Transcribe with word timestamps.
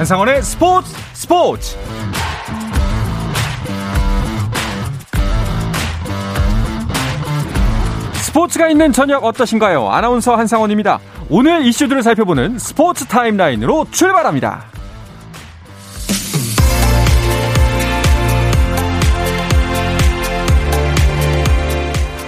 한상원의 0.00 0.42
스포츠 0.42 0.96
스포츠 1.12 1.76
스포츠가 8.14 8.70
있는 8.70 8.92
저녁 8.92 9.22
어떠신가요? 9.22 9.90
아나운서 9.90 10.36
한상원입니다. 10.36 11.00
오늘 11.28 11.66
이슈들을 11.66 12.02
살펴보는 12.02 12.58
스포츠 12.58 13.04
타임라인으로 13.04 13.88
출발합니다. 13.90 14.64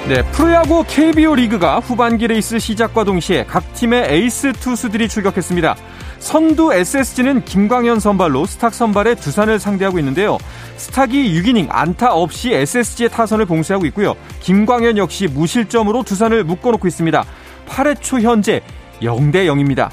네, 0.08 0.22
프로야구 0.32 0.84
KBO 0.86 1.36
리그가 1.36 1.78
후반기 1.78 2.26
레이스 2.26 2.58
시작과 2.58 3.04
동시에 3.04 3.44
각 3.44 3.72
팀의 3.72 4.12
에이스 4.12 4.52
투수들이 4.60 5.08
출격했습니다. 5.08 5.74
선두 6.22 6.72
SSG는 6.72 7.44
김광현 7.44 7.98
선발로 7.98 8.46
스탁 8.46 8.72
선발의 8.72 9.16
두산을 9.16 9.58
상대하고 9.58 9.98
있는데요. 9.98 10.38
스탁이 10.76 11.34
6이닝 11.34 11.66
안타 11.68 12.14
없이 12.14 12.54
SSG의 12.54 13.10
타선을 13.10 13.44
봉쇄하고 13.44 13.84
있고요. 13.86 14.14
김광현 14.40 14.98
역시 14.98 15.26
무실점으로 15.26 16.04
두산을 16.04 16.44
묶어놓고 16.44 16.86
있습니다. 16.86 17.24
8회 17.68 18.00
초 18.00 18.20
현재 18.20 18.62
0대 19.00 19.46
0입니다. 19.46 19.90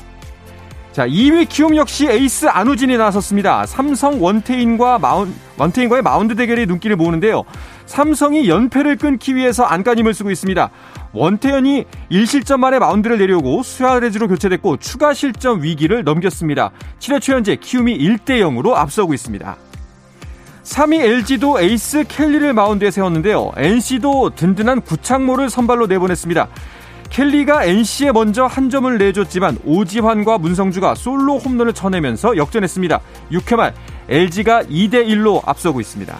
자, 0.92 1.08
2위 1.08 1.50
키움 1.50 1.76
역시 1.76 2.08
에이스 2.08 2.46
안우진이 2.46 2.96
나섰습니다. 2.98 3.66
삼성 3.66 4.22
원태인과 4.22 5.00
마운, 5.00 5.34
원태인과의 5.58 6.04
마운드 6.04 6.36
대결이 6.36 6.68
눈길을 6.68 6.96
모으는데요. 6.96 7.44
삼성이 7.90 8.48
연패를 8.48 8.98
끊기 8.98 9.36
위해서 9.36 9.64
안간힘을 9.64 10.14
쓰고 10.14 10.30
있습니다. 10.30 10.70
원태인이 11.12 11.86
1실점 12.12 12.59
만에 12.59 12.78
마운드를 12.78 13.18
내려오고 13.18 13.64
수아레즈로 13.64 14.28
교체됐고 14.28 14.78
추가 14.78 15.16
실점 15.16 15.64
위기를 15.64 16.04
넘겼습니다. 16.04 16.70
7회 17.00 17.20
초 17.20 17.34
현재 17.34 17.56
키움이 17.56 17.98
1대 17.98 18.42
0으로 18.42 18.76
앞서고 18.76 19.16
있습니다. 19.16 19.58
3위 20.64 21.02
LG도 21.02 21.59
에이스 21.59 22.04
켈리를 22.08 22.54
마운드에 22.54 22.92
세웠는데요. 22.92 23.54
NC도 23.58 24.36
든든한 24.36 24.81
구창모를 24.81 25.50
선발로 25.50 25.88
내보냈습니다. 25.88 26.48
켈리가 27.09 27.66
NC에 27.66 28.12
먼저 28.12 28.46
한 28.46 28.70
점을 28.70 28.96
내줬지만 29.00 29.58
오지환과 29.66 30.38
문성주가 30.38 30.94
솔로 30.94 31.40
홈런을 31.40 31.74
쳐내면서 31.74 32.38
역전했습니다. 32.38 33.00
6회 33.31 33.56
말 33.56 33.74
LG가 34.09 34.62
2대 34.66 35.08
1로 35.08 35.42
앞서고 35.44 35.81
있습니다. 35.81 36.16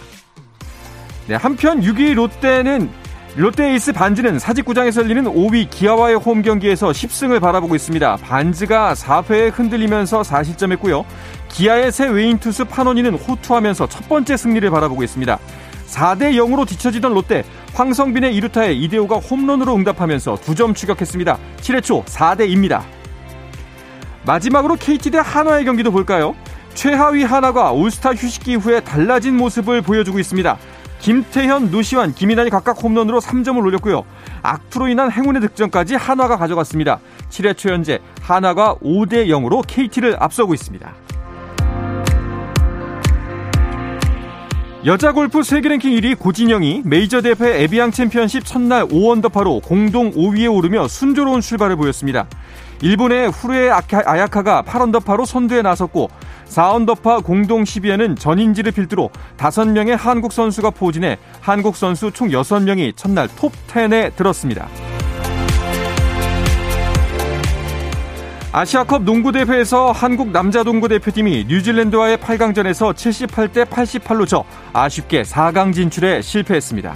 네, 1.30 1.36
한편 1.36 1.80
6위 1.82 2.16
롯데는 2.16 2.90
롯데 3.36 3.70
에이스 3.70 3.94
반지는 3.94 4.40
사직구장에서 4.40 5.04
열리는 5.04 5.24
5위 5.26 5.70
기아와의 5.70 6.16
홈 6.16 6.42
경기에서 6.42 6.90
10승을 6.90 7.40
바라보고 7.40 7.76
있습니다. 7.76 8.18
반지가 8.18 8.96
4회에 8.96 9.52
흔들리면서 9.54 10.24
4실점했고요. 10.24 11.06
기아의 11.50 11.92
새 11.92 12.08
외인 12.08 12.40
투수 12.40 12.66
파노니는 12.66 13.14
호투하면서 13.14 13.90
첫 13.90 14.10
번째 14.10 14.38
승리를 14.38 14.68
바라보고 14.72 15.04
있습니다. 15.04 15.38
4대 15.86 16.34
0으로 16.34 16.68
뒤처지던 16.68 17.14
롯데 17.14 17.44
황성빈의 17.76 18.34
2루타에 18.42 18.76
이대호가 18.76 19.18
홈런으로 19.18 19.76
응답하면서 19.76 20.34
2점 20.34 20.74
추격했습니다. 20.74 21.38
7회 21.58 21.84
초 21.84 22.04
4대 22.06 22.50
2입니다. 22.50 22.82
마지막으로 24.26 24.78
KT 24.78 25.12
대 25.12 25.20
한화의 25.20 25.64
경기도 25.66 25.92
볼까요? 25.92 26.36
최하위 26.74 27.24
하나가 27.24 27.72
올스타 27.72 28.14
휴식기 28.14 28.56
후에 28.56 28.80
달라진 28.80 29.38
모습을 29.38 29.84
보여주고 29.84 30.18
있습니다. 30.18 30.58
김태현, 31.00 31.72
노시환, 31.72 32.14
김인환이 32.14 32.50
각각 32.50 32.84
홈런으로 32.84 33.20
3점을 33.22 33.58
올렸고요. 33.58 34.04
악투로 34.42 34.90
인한 34.90 35.12
행운의 35.12 35.42
득점까지 35.42 35.96
한화가 35.96 36.38
가져갔습니다. 36.38 37.00
7회 37.30 37.58
초 37.58 37.70
현재 37.70 38.00
한화가 38.22 38.76
5대 38.76 39.28
0으로 39.28 39.64
KT를 39.66 40.18
앞서고 40.20 40.54
있습니다. 40.54 40.94
여자 44.86 45.12
골프 45.12 45.44
세계 45.44 45.68
랭킹 45.68 45.92
1위 45.92 46.18
고진영이 46.18 46.84
메이저 46.86 47.22
대회 47.22 47.64
에비앙 47.64 47.92
챔피언십 47.92 48.46
첫날 48.46 48.86
5언더파로 48.88 49.62
공동 49.62 50.12
5위에 50.12 50.54
오르며 50.54 50.88
순조로운 50.88 51.42
출발을 51.42 51.76
보였습니다. 51.76 52.28
일본의 52.82 53.30
후르에 53.30 53.70
아야카가 53.70 54.64
8언더파로 54.64 55.26
선두에 55.26 55.62
나섰고 55.62 56.10
4언더파 56.48 57.24
공동 57.24 57.64
10위에는 57.64 58.18
전인지를 58.18 58.72
필두로 58.72 59.10
5명의 59.38 59.98
한국 59.98 60.32
선수가 60.32 60.72
포진해 60.72 61.18
한국 61.42 61.76
선수 61.76 62.12
총 62.12 62.30
6명이 62.30 62.96
첫날 62.96 63.28
톱 63.36 63.52
10에 63.68 64.16
들었습니다. 64.16 64.68
아시아컵 68.52 69.04
농구대회에서 69.04 69.92
한국 69.92 70.32
남자 70.32 70.64
농구 70.64 70.88
대표팀이 70.88 71.46
뉴질랜드와의 71.48 72.18
8강전에서 72.18 72.94
78대 72.96 73.66
88로 73.66 74.28
져 74.28 74.44
아쉽게 74.74 75.22
4강 75.22 75.72
진출에 75.72 76.24
실패했습니다. 76.24 76.96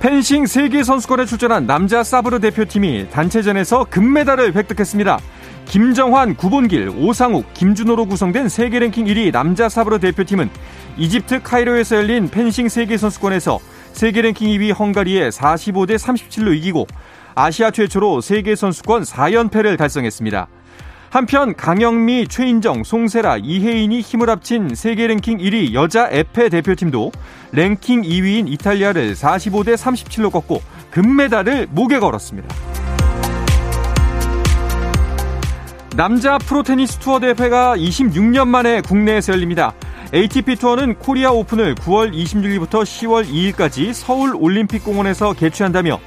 펜싱 0.00 0.46
세계 0.46 0.82
선수권에 0.82 1.26
출전한 1.26 1.66
남자 1.66 2.02
사브르 2.02 2.40
대표팀이 2.40 3.10
단체전에서 3.10 3.84
금메달을 3.90 4.56
획득했습니다. 4.56 5.18
김정환, 5.66 6.36
구본길, 6.36 6.90
오상욱, 6.96 7.52
김준호로 7.52 8.06
구성된 8.06 8.48
세계 8.48 8.78
랭킹 8.78 9.04
1위 9.04 9.30
남자 9.30 9.68
사브르 9.68 9.98
대표팀은 9.98 10.48
이집트 10.96 11.42
카이로에서 11.42 11.96
열린 11.96 12.30
펜싱 12.30 12.70
세계 12.70 12.96
선수권에서 12.96 13.58
세계 13.92 14.22
랭킹 14.22 14.48
2위 14.48 14.76
헝가리에 14.76 15.28
45대 15.28 15.96
37로 15.96 16.56
이기고 16.56 16.86
아시아 17.34 17.70
최초로 17.70 18.22
세계 18.22 18.56
선수권 18.56 19.02
4연패를 19.02 19.76
달성했습니다. 19.76 20.48
한편 21.10 21.56
강영미, 21.56 22.28
최인정, 22.28 22.84
송세라, 22.84 23.38
이혜인이 23.38 24.00
힘을 24.00 24.30
합친 24.30 24.76
세계 24.76 25.08
랭킹 25.08 25.38
1위 25.38 25.72
여자 25.72 26.08
에페 26.08 26.48
대표팀도 26.48 27.10
랭킹 27.50 28.02
2위인 28.02 28.48
이탈리아를 28.48 29.14
45대 29.14 29.74
37로 29.74 30.30
꺾고 30.30 30.62
금메달을 30.92 31.66
목에 31.72 31.98
걸었습니다. 31.98 32.54
남자 35.96 36.38
프로테니스 36.38 36.98
투어 36.98 37.18
대회가 37.18 37.76
26년 37.76 38.46
만에 38.46 38.80
국내에서 38.80 39.32
열립니다. 39.32 39.74
ATP 40.14 40.56
투어는 40.56 40.94
코리아 40.94 41.32
오픈을 41.32 41.74
9월 41.74 42.12
26일부터 42.12 42.84
10월 42.84 43.26
2일까지 43.28 43.92
서울 43.92 44.36
올림픽 44.36 44.84
공원에서 44.84 45.32
개최한다며 45.32 45.98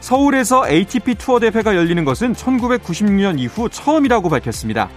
서울에서 0.00 0.68
ATP 0.68 1.14
투어 1.14 1.38
대회가 1.38 1.76
열리는 1.76 2.04
것은 2.04 2.34
1996년 2.34 3.38
이후 3.38 3.68
처음이라고 3.68 4.28
밝혔습니다. 4.28 4.88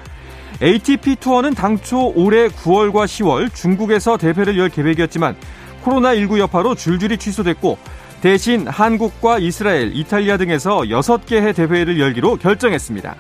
ATP 0.61 1.17
투어는 1.17 1.53
당초 1.53 2.11
올해 2.15 2.47
9월과 2.47 3.05
10월 3.05 3.53
중국에서 3.53 4.17
대회를 4.17 4.57
열 4.57 4.69
계획이었지만 4.69 5.35
코로나19 5.83 6.39
여파로 6.39 6.75
줄줄이 6.75 7.17
취소됐고 7.17 7.77
대신 8.21 8.67
한국과 8.67 9.39
이스라엘, 9.39 9.93
이탈리아 9.93 10.37
등에서 10.37 10.77
6개의 10.79 11.53
대회를 11.53 11.99
열기로 11.99 12.37
결정했습니다. 12.37 13.15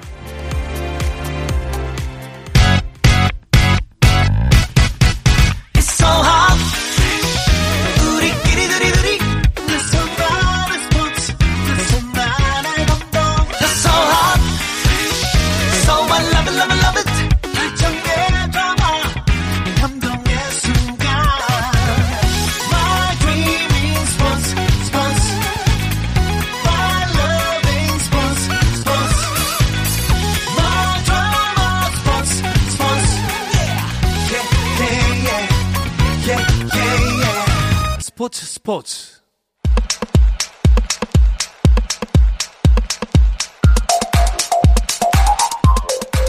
스포츠 38.23 38.45
스포츠 38.45 39.21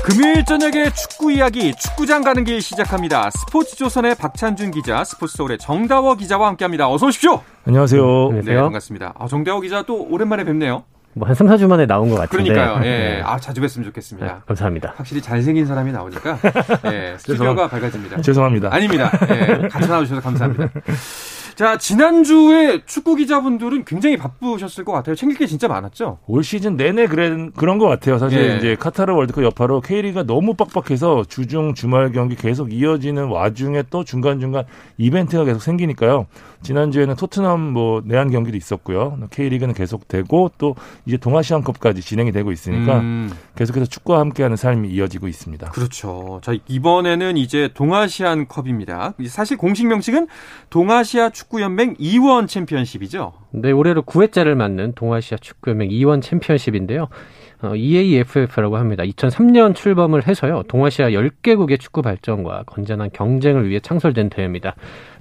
금요일 0.02 0.44
저녁에 0.44 0.90
축구 0.90 1.32
이야기 1.32 1.72
축구장 1.76 2.22
가는 2.22 2.42
길 2.42 2.60
시작합니다. 2.60 3.30
스포츠 3.30 3.76
조선의 3.76 4.16
박찬준 4.16 4.72
기자, 4.72 5.04
스포츠 5.04 5.36
서울의 5.36 5.58
정다워 5.58 6.16
기자와 6.16 6.48
함께합니다. 6.48 6.90
어서 6.90 7.06
오십시오. 7.06 7.40
안녕하세요. 7.64 8.32
네, 8.44 8.54
반갑습니다. 8.56 9.14
아, 9.16 9.26
정다워 9.28 9.60
기자 9.60 9.82
또 9.82 10.02
오랜만에 10.10 10.42
뵙네요. 10.44 10.82
뭐 11.14 11.28
한 11.28 11.34
3, 11.36 11.46
4주 11.46 11.68
만에 11.68 11.86
나온 11.86 12.10
것 12.10 12.16
같은데. 12.16 12.52
그러니까요. 12.52 12.84
예. 12.84 12.88
네. 12.98 13.22
아, 13.24 13.38
자주 13.38 13.60
뵀으면 13.60 13.84
좋겠습니다. 13.84 14.26
네, 14.26 14.40
감사합니다. 14.46 14.94
확실히 14.96 15.22
잘생긴 15.22 15.64
사람이 15.64 15.92
나오니까 15.92 16.38
예, 16.92 17.14
스튜디오가 17.18 17.68
밝아집니다. 17.68 18.20
죄송합니다. 18.20 18.74
아닙니다. 18.74 19.12
예, 19.30 19.68
같이 19.68 19.88
나와주셔서 19.88 20.20
감사합니다. 20.20 20.68
자, 21.54 21.78
지난주에 21.78 22.82
축구 22.84 23.14
기자분들은 23.14 23.84
굉장히 23.84 24.16
바쁘셨을 24.16 24.84
것 24.84 24.92
같아요. 24.92 25.14
챙길 25.14 25.38
게 25.38 25.46
진짜 25.46 25.68
많았죠? 25.68 26.18
올 26.26 26.42
시즌 26.42 26.76
내내 26.76 27.06
그런, 27.06 27.52
그런 27.52 27.78
것 27.78 27.86
같아요. 27.86 28.18
사실 28.18 28.50
예. 28.50 28.56
이제 28.56 28.76
카타르 28.76 29.14
월드컵 29.14 29.44
여파로 29.44 29.80
K리가 29.80 30.24
너무 30.24 30.54
빡빡해서 30.54 31.24
주중 31.28 31.74
주말 31.74 32.10
경기 32.12 32.34
계속 32.34 32.72
이어지는 32.72 33.26
와중에 33.26 33.84
또 33.90 34.02
중간중간 34.04 34.64
이벤트가 34.98 35.44
계속 35.44 35.60
생기니까요. 35.62 36.26
지난주에는 36.62 37.14
토트넘 37.14 37.60
뭐 37.60 38.02
내한 38.04 38.30
경기도 38.30 38.56
있었고요. 38.56 39.18
K리그는 39.30 39.74
계속되고 39.74 40.52
또 40.58 40.74
이제 41.06 41.16
동아시안컵까지 41.18 42.00
진행이 42.00 42.32
되고 42.32 42.50
있으니까 42.50 43.00
음. 43.00 43.30
계속해서 43.54 43.86
축구와 43.86 44.18
함께하는 44.20 44.56
삶이 44.56 44.88
이어지고 44.88 45.28
있습니다. 45.28 45.70
그렇죠. 45.70 46.40
자, 46.42 46.52
이번에는 46.66 47.36
이제 47.36 47.68
동아시안컵입니다. 47.74 49.14
사실 49.28 49.56
공식 49.56 49.86
명칭은 49.86 50.26
동아시아 50.70 51.30
축구 51.30 51.43
연맹 51.60 51.94
2원 51.94 52.48
챔피언십이죠. 52.48 53.32
네, 53.50 53.70
올해로 53.70 54.02
9회째를 54.02 54.54
맞는 54.54 54.92
동아시아 54.94 55.38
축구연맹 55.38 55.88
2원 55.90 56.22
챔피언십인데요. 56.22 57.08
어, 57.62 57.74
EAFF라고 57.74 58.76
합니다. 58.76 59.04
2003년 59.04 59.74
출범을 59.74 60.26
해서요. 60.26 60.64
동아시아 60.68 61.08
10개국의 61.10 61.80
축구 61.80 62.02
발전과 62.02 62.64
건전한 62.66 63.10
경쟁을 63.12 63.68
위해 63.68 63.80
창설된 63.80 64.28
대회입니다. 64.28 64.74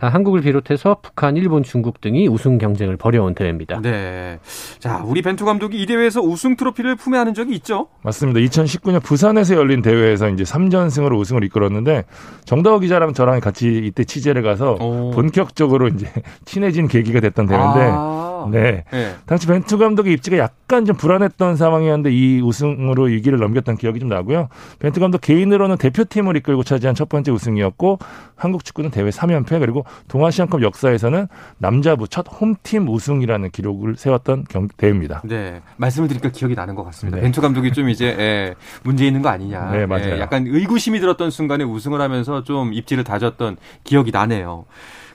아, 0.03 0.09
한국을 0.09 0.41
비롯해서 0.41 0.97
북한, 1.01 1.37
일본, 1.37 1.63
중국 1.63 2.01
등이 2.01 2.27
우승 2.27 2.57
경쟁을 2.57 2.97
벌여온 2.97 3.35
대회입니다. 3.35 3.79
네. 3.79 4.37
자, 4.79 5.01
우리 5.05 5.21
벤투 5.21 5.45
감독이 5.45 5.81
이 5.81 5.85
대회에서 5.85 6.19
우승 6.19 6.57
트로피를 6.57 6.97
품에 6.97 7.17
안은 7.17 7.33
적이 7.33 7.55
있죠? 7.55 7.87
맞습니다. 8.01 8.41
2019년 8.41 9.01
부산에서 9.01 9.55
열린 9.55 9.81
대회에서 9.81 10.27
이제 10.27 10.43
3전승으로 10.43 11.17
우승을 11.17 11.45
이끌었는데 11.45 12.03
정다호 12.43 12.79
기자랑 12.79 13.13
저랑 13.13 13.39
같이 13.39 13.81
이때 13.85 14.03
취재를 14.03 14.41
가서 14.41 14.73
오. 14.73 15.11
본격적으로 15.11 15.87
이제 15.87 16.11
친해진 16.43 16.89
계기가 16.89 17.21
됐던 17.21 17.47
대회인데 17.47 17.79
아. 17.93 18.23
네. 18.51 18.83
네. 18.91 19.15
당시 19.25 19.47
벤투 19.47 19.77
감독의 19.77 20.13
입지가 20.13 20.37
약간 20.37 20.85
좀 20.85 20.95
불안했던 20.95 21.55
상황이었는데 21.55 22.11
이 22.11 22.41
우승으로 22.41 23.03
위기를 23.03 23.39
넘겼던 23.39 23.77
기억이 23.77 23.99
좀 23.99 24.09
나고요. 24.09 24.49
벤투 24.79 24.99
감독 24.99 25.21
개인으로는 25.21 25.77
대표팀을 25.77 26.35
이끌고 26.37 26.63
차지한 26.63 26.95
첫 26.95 27.09
번째 27.09 27.31
우승이었고 27.31 27.99
한국 28.35 28.65
축구는 28.65 28.91
대회 28.91 29.09
3연패 29.09 29.59
그리고 29.59 29.85
동아시안컵 30.07 30.61
역사에서는 30.61 31.27
남자부 31.57 32.07
첫 32.07 32.25
홈팀 32.29 32.87
우승이라는 32.87 33.51
기록을 33.51 33.95
세웠던 33.97 34.45
경, 34.49 34.67
대회입니다. 34.77 35.21
네. 35.25 35.61
말씀을 35.77 36.07
드리니까 36.07 36.29
기억이 36.29 36.55
나는 36.55 36.75
것 36.75 36.83
같습니다. 36.85 37.17
네. 37.17 37.23
벤투 37.23 37.41
감독이 37.41 37.71
좀 37.73 37.89
이제 37.89 38.15
예, 38.17 38.55
문제 38.83 39.05
있는 39.05 39.21
거 39.21 39.29
아니냐. 39.29 39.71
네, 39.71 39.85
맞아요. 39.85 40.15
예, 40.15 40.19
약간 40.19 40.45
의구심이 40.47 40.99
들었던 40.99 41.31
순간에 41.31 41.63
우승을 41.63 42.01
하면서 42.01 42.43
좀 42.43 42.73
입지를 42.73 43.03
다졌던 43.03 43.57
기억이 43.83 44.11
나네요. 44.11 44.65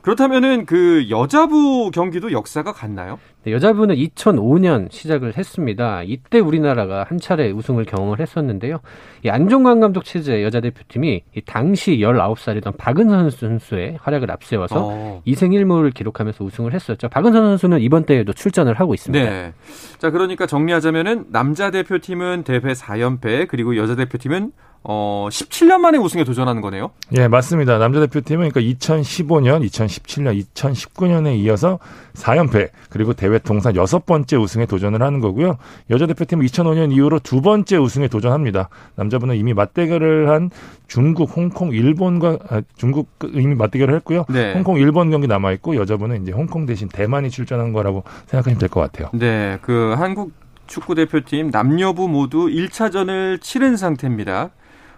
그렇다면은 0.03 0.67
그 0.67 1.06
여자부 1.11 1.91
경기도 1.93 2.33
역사가 2.33 2.73
같나요? 2.73 3.19
네, 3.45 3.53
여자부는 3.53 3.95
2005년 3.97 4.91
시작을 4.91 5.37
했습니다. 5.37 6.03
이때 6.05 6.39
우리나라가 6.39 7.05
한 7.09 7.19
차례 7.19 7.50
우승을 7.50 7.85
경험을 7.85 8.21
했었는데요. 8.21 8.81
이 9.25 9.31
안종관 9.31 9.81
감독 9.81 10.05
체제 10.05 10.43
여자 10.43 10.61
대표팀이 10.61 11.23
당시 11.47 11.99
19살이던 11.99 12.77
박은선 12.77 13.31
선수의 13.31 13.99
활약을 14.00 14.31
앞세워서 14.31 14.77
어. 14.79 15.23
2승 15.27 15.50
1무를 15.50 15.95
기록하면서 15.95 16.45
우승을 16.45 16.75
했었죠. 16.75 17.09
박은선 17.09 17.43
선수는 17.43 17.81
이번 17.81 18.05
대회도 18.05 18.33
출전을 18.33 18.75
하고 18.75 18.95
있습니다. 18.95 19.25
네. 19.25 19.53
자, 19.99 20.11
그러니까 20.11 20.47
정리하자면은 20.47 21.27
남자 21.31 21.71
대표팀은 21.71 22.45
대회 22.45 22.59
4연패 22.59 23.49
그리고 23.49 23.77
여자 23.77 23.95
대표팀은 23.95 24.53
어, 24.84 25.28
17년 25.30 25.78
만에 25.78 25.98
우승에 25.98 26.25
도전하는 26.25 26.62
거네요. 26.62 26.90
예, 27.16 27.28
맞습니다. 27.28 27.78
남자 27.78 28.00
대표팀은 28.00 28.48
그러니까 28.50 28.60
2015년, 28.78 29.69
2017년, 29.69 30.42
2019년에 30.54 31.36
이어서 31.40 31.78
4연패 32.14 32.70
그리고 32.88 33.12
대회 33.12 33.38
통산 33.38 33.76
여섯 33.76 34.06
번째 34.06 34.36
우승에 34.36 34.66
도전을 34.66 35.02
하는 35.02 35.20
거고요. 35.20 35.58
여자 35.90 36.06
대표팀은 36.06 36.46
2005년 36.46 36.92
이후로 36.92 37.19
두 37.19 37.42
번째 37.42 37.76
우승에 37.76 38.08
도전합니다. 38.08 38.69
남자분은 38.94 39.36
이미 39.36 39.52
맞대결을 39.52 40.30
한 40.30 40.50
중국, 40.86 41.36
홍콩, 41.36 41.72
일본과 41.72 42.38
아, 42.48 42.62
중국 42.76 43.08
이미 43.34 43.54
맞대결을 43.54 43.94
했고요. 43.96 44.25
네. 44.30 44.54
홍콩, 44.54 44.78
일본 44.78 45.10
경기 45.10 45.26
남아 45.26 45.52
있고 45.52 45.76
여자분은 45.76 46.22
이제 46.22 46.32
홍콩 46.32 46.64
대신 46.66 46.88
대만이 46.88 47.30
출전한 47.30 47.72
거라고 47.72 48.04
생각하시면 48.26 48.58
될 48.58 48.69
것 48.69 48.80
같아요. 48.80 49.08
네, 49.12 49.58
그 49.62 49.94
한국 49.98 50.32
축구 50.66 50.94
대표팀 50.94 51.50
남녀부 51.50 52.08
모두 52.08 52.46
1차전을 52.46 53.40
치른 53.40 53.76
상태입니다. 53.76 54.50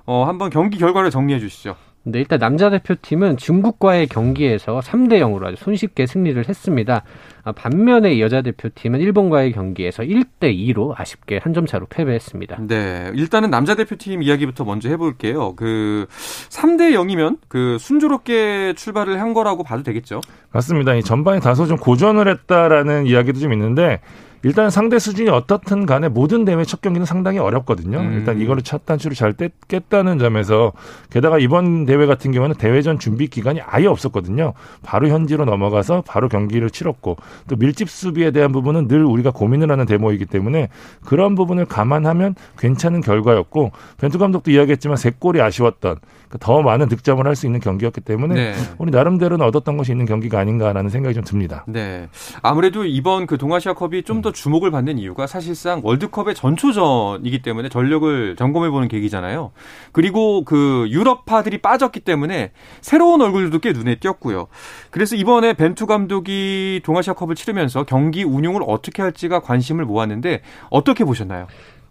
어, 0.06 0.24
한번 0.24 0.50
경기 0.50 0.78
결과를 0.78 1.10
정리해 1.10 1.38
주시죠. 1.40 1.76
네, 2.02 2.18
일단 2.18 2.38
남자 2.38 2.70
대표팀은 2.70 3.36
중국과의 3.36 4.06
경기에서 4.06 4.80
3대 4.80 5.20
0으로 5.20 5.44
아주 5.44 5.56
손쉽게 5.62 6.06
승리를 6.06 6.48
했습니다. 6.48 7.02
아, 7.44 7.52
반면에 7.52 8.18
여자 8.20 8.40
대표팀은 8.40 9.00
일본과의 9.00 9.52
경기에서 9.52 10.02
1대 10.04 10.44
2로 10.44 10.94
아쉽게 10.98 11.40
한 11.42 11.52
점 11.52 11.66
차로 11.66 11.86
패배했습니다. 11.90 12.56
네, 12.68 13.10
일단은 13.14 13.50
남자 13.50 13.74
대표팀 13.74 14.22
이야기부터 14.22 14.64
먼저 14.64 14.88
해볼게요. 14.88 15.54
그 15.56 16.06
3대 16.48 16.92
0이면 16.94 17.36
그 17.48 17.76
순조롭게 17.78 18.72
출발을 18.78 19.20
한 19.20 19.34
거라고 19.34 19.62
봐도 19.62 19.82
되겠죠? 19.82 20.22
맞습니다. 20.52 20.94
이 20.94 21.02
전반에 21.02 21.40
다소 21.40 21.66
좀 21.66 21.76
고전을 21.76 22.28
했다라는 22.28 23.04
이야기도 23.06 23.40
좀 23.40 23.52
있는데 23.52 24.00
일단 24.42 24.70
상대 24.70 24.98
수준이 24.98 25.28
어떻든 25.28 25.86
간에 25.86 26.08
모든 26.08 26.44
대회 26.44 26.64
첫 26.64 26.80
경기는 26.80 27.04
상당히 27.04 27.38
어렵거든요. 27.38 27.98
음. 27.98 28.12
일단 28.12 28.40
이거를 28.40 28.62
첫 28.62 28.86
단추를 28.86 29.16
잘 29.16 29.34
깼다는 29.68 30.18
점에서 30.18 30.72
게다가 31.10 31.38
이번 31.38 31.86
대회 31.86 32.06
같은 32.06 32.32
경우는 32.32 32.56
대회전 32.56 32.98
준비 32.98 33.28
기간이 33.28 33.60
아예 33.60 33.86
없었거든요. 33.86 34.52
바로 34.82 35.08
현지로 35.08 35.44
넘어가서 35.44 36.02
바로 36.06 36.28
경기를 36.28 36.70
치렀고 36.70 37.16
또 37.48 37.56
밀집 37.56 37.90
수비에 37.90 38.30
대한 38.30 38.52
부분은 38.52 38.88
늘 38.88 39.04
우리가 39.04 39.30
고민을 39.30 39.70
하는 39.70 39.86
대목이기 39.86 40.26
때문에 40.26 40.68
그런 41.04 41.34
부분을 41.34 41.64
감안하면 41.64 42.34
괜찮은 42.58 43.00
결과였고 43.00 43.72
벤투 43.98 44.18
감독도 44.18 44.50
이야기했지만 44.50 44.96
세 44.96 45.10
골이 45.10 45.40
아쉬웠던 45.40 45.96
그러니까 46.30 46.38
더 46.38 46.62
많은 46.62 46.88
득점을 46.88 47.26
할 47.26 47.40
수 47.40 47.46
있는 47.46 47.60
경기였기 47.60 48.02
때문에 48.02 48.34
네. 48.34 48.54
우리 48.78 48.90
나름대로는 48.90 49.46
얻었던 49.46 49.76
것이 49.76 49.92
있는 49.92 50.04
경기가 50.04 50.38
아닌가라는 50.40 50.90
생각이 50.90 51.14
좀 51.14 51.24
듭니다. 51.24 51.64
네. 51.66 52.08
아무래도 52.42 52.84
이번 52.84 53.26
그 53.26 53.38
동아시아컵이 53.38 54.02
좀더 54.02 54.29
더 54.30 54.32
주목을 54.32 54.70
받는 54.70 54.98
이유가 54.98 55.26
사실상 55.26 55.80
월드컵의 55.84 56.34
전초전이기 56.34 57.42
때문에 57.42 57.68
전력을 57.68 58.36
점검해 58.36 58.70
보는 58.70 58.88
계기잖아요. 58.88 59.52
그리고 59.92 60.44
그 60.44 60.86
유럽파들이 60.88 61.58
빠졌기 61.58 62.00
때문에 62.00 62.52
새로운 62.80 63.20
얼굴들도 63.20 63.58
꽤 63.58 63.72
눈에 63.72 63.96
띄었고요. 63.96 64.48
그래서 64.90 65.16
이번에 65.16 65.52
벤투 65.52 65.86
감독이 65.86 66.80
동아시아컵을 66.84 67.34
치르면서 67.34 67.84
경기 67.84 68.24
운용을 68.24 68.62
어떻게 68.66 69.02
할지가 69.02 69.40
관심을 69.40 69.84
모았는데 69.84 70.42
어떻게 70.70 71.04
보셨나요? 71.04 71.46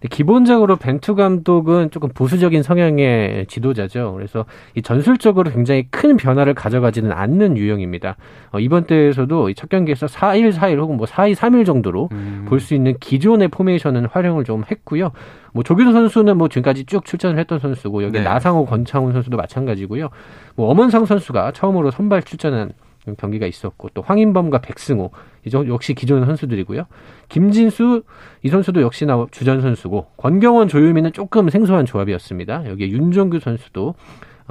기본적으로 0.08 0.77
벤투 0.77 1.15
감독은 1.15 1.91
조금 1.91 2.10
보수적인 2.10 2.63
성향의 2.63 3.48
지도자죠. 3.48 4.13
그래서 4.13 4.46
이 4.75 4.82
전술적으로 4.82 5.51
굉장히 5.51 5.88
큰 5.91 6.15
변화를 6.15 6.53
가져가지는 6.53 7.12
않는 7.12 7.58
유형입니다. 7.58 8.15
어, 8.51 8.60
이번 8.60 8.86
대회에서도 8.86 9.53
첫 9.53 9.70
경기에서 9.70 10.06
4일 10.06 10.53
4일 10.53 10.77
혹은 10.79 10.96
뭐 10.96 11.06
4일 11.06 11.36
3일 11.36 11.65
정도로 11.65 12.10
음. 12.13 12.46
볼수 12.48 12.74
있는 12.74 12.96
기존의 13.00 13.50
포메이션은 13.50 14.06
활용을 14.06 14.46
좀 14.46 14.63
했고요. 14.72 15.12
뭐 15.51 15.63
조규성 15.63 15.91
선수는 15.91 16.38
뭐 16.38 16.48
지금까지 16.48 16.86
쭉 16.86 17.03
출전을 17.03 17.38
했던 17.38 17.60
선수고 17.60 18.03
여기 18.03 18.20
네. 18.20 18.24
나상호 18.24 18.65
권창훈 18.65 19.12
선수도 19.12 19.36
마찬가지고요. 19.36 20.10
뭐 20.56 20.70
엄원상 20.70 21.06
선수가 21.06 21.51
처음으로 21.51 21.91
선발 21.91 22.24
출전한 22.24 22.72
경기가 23.16 23.46
있었고 23.46 23.89
또 23.94 24.01
황인범과 24.01 24.60
백승호 24.60 25.12
역시 25.54 25.94
기존 25.94 26.25
선수들이고요. 26.25 26.86
김진수 27.30 28.04
이 28.44 28.50
선수도 28.50 28.82
역시나 28.82 29.28
주전 29.32 29.62
선수고 29.62 30.08
권경원 30.18 30.68
조유미는 30.68 31.13
조금 31.13 31.50
생소한 31.50 31.86
조합이었습니다. 31.86 32.70
여기에 32.70 32.89
윤정규 32.89 33.39
선수도 33.39 33.96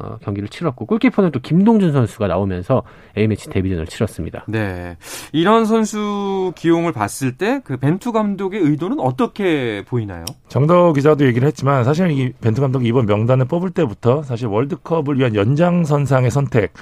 어, 0.01 0.17
경기를 0.23 0.49
치렀고 0.49 0.87
골키퍼는 0.87 1.33
또 1.33 1.41
김동준 1.41 1.91
선수가 1.91 2.29
나오면서 2.29 2.85
A매치 3.17 3.51
데뷔전을 3.51 3.87
치렀습니다. 3.89 4.45
네. 4.47 4.97
이런 5.33 5.65
선수 5.65 6.53
기용을 6.55 6.93
봤을 6.93 7.37
때 7.37 7.61
그 7.65 7.77
벤투 7.77 8.13
감독의 8.13 8.61
의도는 8.61 9.01
어떻게 9.01 9.83
보이나요? 9.87 10.25
정덕 10.49 10.95
기자도 10.95 11.27
얘기를 11.27 11.47
했지만 11.49 11.83
사실 11.83 12.11
이 12.13 12.33
벤투 12.41 12.61
감독이 12.61 12.87
이번 12.87 13.07
명단을 13.07 13.47
뽑을 13.47 13.71
때부터 13.71 14.23
사실 14.23 14.47
월드컵을 14.47 15.19
위한 15.19 15.35
연장선상의 15.35 16.31
선택 16.31 16.73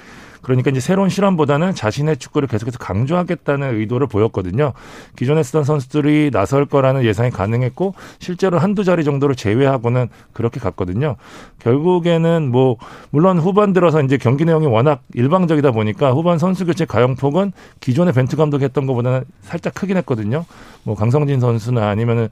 그러니까 0.47 0.71
이제 0.71 0.79
새로운 0.79 1.09
실험보다는 1.09 1.75
자신의 1.75 2.15
축구를 2.17 2.47
계속해서 2.47 2.77
강조하겠다는 2.77 3.75
의도를 3.79 4.07
보였거든요. 4.07 4.71
기존에 5.17 5.43
쓰던 5.43 5.65
선수들이 5.65 6.31
나설 6.31 6.65
거라는 6.65 7.03
예상이 7.03 7.31
가능했고 7.31 7.93
실제로 8.19 8.57
한두 8.57 8.85
자리 8.85 9.03
정도를 9.03 9.35
제외하고는 9.35 10.07
그렇게 10.31 10.61
갔거든요. 10.61 11.17
결국에는 11.59 12.49
뭐 12.49 12.77
물론 13.09 13.39
후반 13.39 13.73
들어서 13.73 14.01
이제 14.01 14.15
경기 14.15 14.45
내용이 14.45 14.67
워낙 14.67 15.01
일방적이다 15.13 15.71
보니까 15.71 16.13
후반 16.13 16.37
선수 16.37 16.65
교체 16.65 16.85
가용폭은 16.85 17.51
기존에 17.81 18.13
벤투 18.13 18.37
감독이 18.37 18.63
했던 18.63 18.87
것보다는 18.87 19.25
살짝 19.41 19.73
크긴 19.73 19.97
했거든요. 19.97 20.45
뭐 20.83 20.95
강성진 20.95 21.41
선수나 21.41 21.89
아니면은 21.89 22.29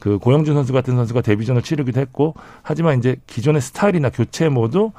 그 0.00 0.18
고영준 0.18 0.54
선수 0.54 0.74
같은 0.74 0.96
선수가 0.96 1.22
데뷔전을 1.22 1.62
치르기도 1.62 1.98
했고 1.98 2.34
하지만 2.62 2.98
이제 2.98 3.16
기존의 3.26 3.62
스타일이나 3.62 4.10
교체 4.10 4.50
모두 4.50 4.92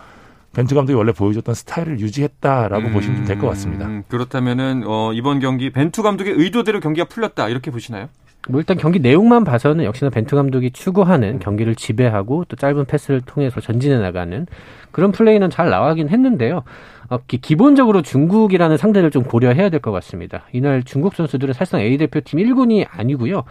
벤투 0.55 0.73
감독이 0.75 0.95
원래 0.95 1.11
보여줬던 1.11 1.53
스타일을 1.55 1.99
유지했다라고 1.99 2.87
음, 2.87 2.93
보시면 2.93 3.25
될 3.25 3.37
것 3.39 3.47
같습니다. 3.49 3.87
그렇다면은 4.07 4.83
어, 4.87 5.11
이번 5.13 5.39
경기 5.39 5.69
벤투 5.69 6.01
감독의 6.01 6.33
의도대로 6.33 6.79
경기가 6.79 7.07
풀렸다 7.07 7.49
이렇게 7.49 7.69
보시나요? 7.71 8.07
뭐 8.47 8.59
일단 8.61 8.77
경기 8.77 8.99
내용만 8.99 9.43
봐서는 9.43 9.83
역시나 9.85 10.11
벤투 10.11 10.35
감독이 10.35 10.69
추구하는 10.71 11.39
경기를 11.39 11.75
지배하고 11.75 12.45
또 12.47 12.55
짧은 12.55 12.85
패스를 12.85 13.21
통해서 13.21 13.59
전진해 13.59 13.97
나가는 13.97 14.45
그런 14.91 15.11
플레이는 15.11 15.49
잘 15.49 15.69
나가긴 15.69 16.09
했는데요. 16.09 16.63
어, 17.09 17.17
기 17.27 17.55
본적으로 17.55 18.01
중국이라는 18.01 18.77
상대를 18.77 19.11
좀 19.11 19.23
고려해야 19.23 19.69
될 19.69 19.79
것 19.79 19.91
같습니다. 19.91 20.43
이날 20.53 20.83
중국 20.83 21.15
선수들은 21.15 21.53
사실상 21.53 21.81
A 21.81 21.97
대표팀 21.97 22.39
1군이 22.39 22.85
아니고요. 22.89 23.43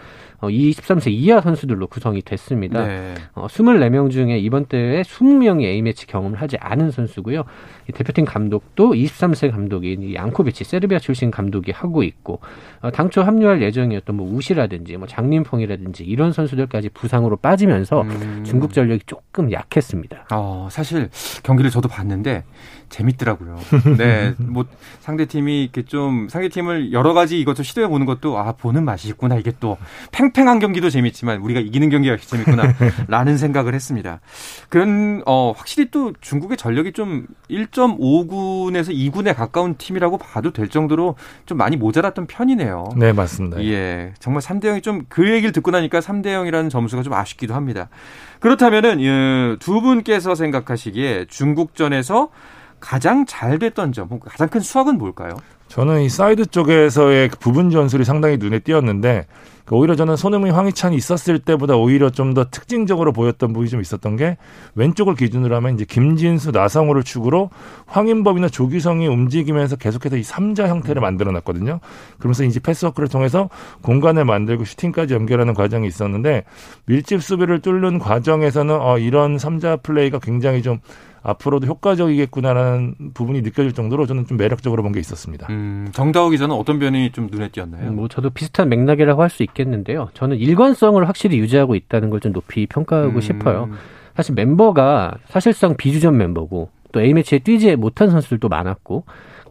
어, 0.45 0.49
23세 0.49 1.11
이하 1.11 1.41
선수들로 1.41 1.87
구성이 1.87 2.23
됐습니다. 2.23 2.87
네. 2.87 3.15
어, 3.35 3.47
24명 3.47 4.11
중에 4.11 4.39
이번 4.39 4.67
대회 4.67 5.03
20명이 5.03 5.65
A매치 5.65 6.07
경험을 6.07 6.41
하지 6.41 6.57
않은 6.59 6.91
선수고요. 6.91 7.45
이 7.89 7.93
대표팀 7.93 8.25
감독도 8.25 8.93
23세 8.93 9.51
감독인 9.51 10.15
양코비치 10.15 10.65
세르비아 10.65 10.99
출신 10.99 11.31
감독이 11.31 11.71
하고 11.73 12.03
있고 12.03 12.41
어, 12.81 12.91
당초 12.91 13.23
합류할 13.23 13.63
예정이었던 13.63 14.17
뭐 14.17 14.31
우시라든지 14.33 14.97
뭐 14.97 15.07
장림펑이라든지 15.07 16.05
이런 16.05 16.33
선수들까지 16.33 16.91
부상으로 16.91 17.37
빠지면서 17.37 18.03
음. 18.03 18.45
중국 18.45 18.73
전력이 18.73 19.03
조금 19.07 19.51
약했습니다. 19.53 20.29
어, 20.33 20.69
사실 20.71 21.11
경기를 21.43 21.71
저도 21.71 21.89
봤는데 21.89 22.45
재밌더라고요. 22.91 23.59
네, 23.99 24.35
뭐 24.39 24.65
상대 25.01 25.25
팀이 25.25 25.63
이렇게 25.63 25.83
좀 25.83 26.29
상대 26.29 26.49
팀을 26.49 26.93
여러 26.93 27.13
가지 27.13 27.41
이것을 27.41 27.65
시도해 27.65 27.89
보는 27.89 28.07
것도 28.07 28.39
아 28.39 28.53
보는 28.53 28.85
맛이 28.85 29.09
있구나. 29.09 29.37
이게 29.37 29.53
또 29.59 29.77
팽 30.13 30.33
팽한 30.35 30.59
경기도 30.59 30.91
재밌지만 30.91 31.39
우리가 31.41 31.61
이기는 31.61 31.89
경기가 31.89 32.17
재밌구나라는 32.19 33.39
생각을 33.39 33.73
했습니다. 33.73 34.21
그런 34.69 35.23
어 35.25 35.55
확실히 35.57 35.91
또 35.91 36.13
중국의 36.21 36.59
전력이 36.59 36.93
좀 36.93 37.27
1.5군에서 37.51 38.91
2군에 38.95 39.35
가까운 39.35 39.77
팀이라고 39.79 40.19
봐도 40.19 40.53
될 40.53 40.69
정도로 40.69 41.15
좀 41.47 41.57
많이 41.57 41.77
모자랐던 41.77 42.27
편이네요. 42.27 42.91
네, 42.97 43.13
맞습니다. 43.13 43.63
예, 43.65 44.13
정말 44.19 44.43
3대 44.43 44.65
0이 44.65 44.83
좀 44.83 45.05
그 45.09 45.31
얘기를 45.31 45.53
듣고 45.53 45.71
나니까 45.71 46.01
3대 46.01 46.27
0이라는 46.27 46.71
점수가 46.71 47.03
좀 47.03 47.13
아쉽기도 47.13 47.55
합니다. 47.55 47.89
그렇다면은 48.41 49.01
예, 49.01 49.57
두 49.61 49.81
분께서 49.81 50.35
생각하시기에 50.35 51.27
중국전에서 51.29 52.31
가장 52.81 53.25
잘 53.27 53.59
됐던 53.59 53.93
점, 53.93 54.09
가장 54.21 54.49
큰 54.49 54.61
수확은 54.61 54.99
뭘까요? 54.99 55.37
저는 55.69 56.03
이 56.03 56.09
사이드 56.09 56.47
쪽에서의 56.47 57.29
그 57.29 57.39
부분 57.39 57.71
전술이 57.71 58.05
상당히 58.05 58.37
눈에 58.37 58.59
띄었는데 58.59 59.27
그 59.65 59.75
오히려 59.77 59.97
저는 59.97 60.17
손흥민, 60.17 60.53
황희찬이 60.53 60.95
있었을 60.97 61.39
때보다 61.39 61.77
오히려 61.77 62.11
좀 62.11 62.35
더 62.35 62.45
특징적으로 62.51 63.13
보였던 63.13 63.53
부분이 63.53 63.71
좀 63.71 63.81
있었던 63.81 64.17
게 64.17 64.37
왼쪽을 64.75 65.15
기준으로 65.15 65.55
하면 65.57 65.75
이제 65.75 65.85
김진수, 65.85 66.51
나성호를 66.51 67.05
축으로 67.05 67.51
황인범이나 67.87 68.49
조규성이 68.49 69.07
움직이면서 69.07 69.77
계속해서 69.77 70.17
이 70.17 70.25
삼자 70.25 70.67
형태를 70.67 71.01
만들어 71.01 71.31
놨거든요. 71.31 71.79
그러면서 72.19 72.43
이제 72.45 72.59
패스워크를 72.59 73.09
통해서 73.09 73.49
공간을 73.83 74.25
만들고 74.25 74.65
슈팅까지 74.65 75.15
연결하는 75.15 75.55
과정이 75.55 75.87
있었는데 75.87 76.45
밀집 76.87 77.23
수비를 77.23 77.61
뚫는 77.61 78.01
과정에서는 78.01 78.75
어 78.81 78.99
이런 78.99 79.39
삼자 79.39 79.77
플레이가 79.77 80.19
굉장히 80.19 80.63
좀 80.63 80.81
앞으로도 81.25 81.67
효과적이겠구나라는 81.67 82.95
부분이 83.15 83.41
느껴질 83.43 83.73
정도로 83.73 84.07
저는 84.07 84.27
좀 84.27 84.37
매력적으로 84.37 84.83
본 84.83 84.93
게 84.93 85.01
있었습니다. 85.01 85.47
음, 85.51 85.89
정다호 85.93 86.29
기자는 86.31 86.55
어떤 86.55 86.79
면이 86.79 87.11
좀 87.11 87.29
눈에 87.33 87.49
띄었나요? 87.49 87.89
음, 87.89 87.97
뭐 87.97 88.07
저도 88.09 88.31
비슷한 88.31 88.69
맥락이라고 88.69 89.23
할 89.23 89.31
수 89.31 89.43
있겠는데요. 89.43 90.09
저는 90.15 90.37
일관성을 90.39 91.07
확실히 91.09 91.39
유지하고 91.39 91.75
있다는 91.75 92.11
걸 92.11 92.21
좀 92.21 92.33
높이 92.33 92.67
평가하고 92.67 93.17
음. 93.17 93.21
싶어요. 93.21 93.69
사실 94.15 94.35
멤버가 94.37 95.15
사실상 95.27 95.77
비주전 95.77 96.17
멤버고 96.17 96.69
또 96.93 97.01
A매치에 97.01 97.41
뛰지 97.41 97.75
못한 97.75 98.11
선수들도 98.11 98.49
많았고 98.49 99.05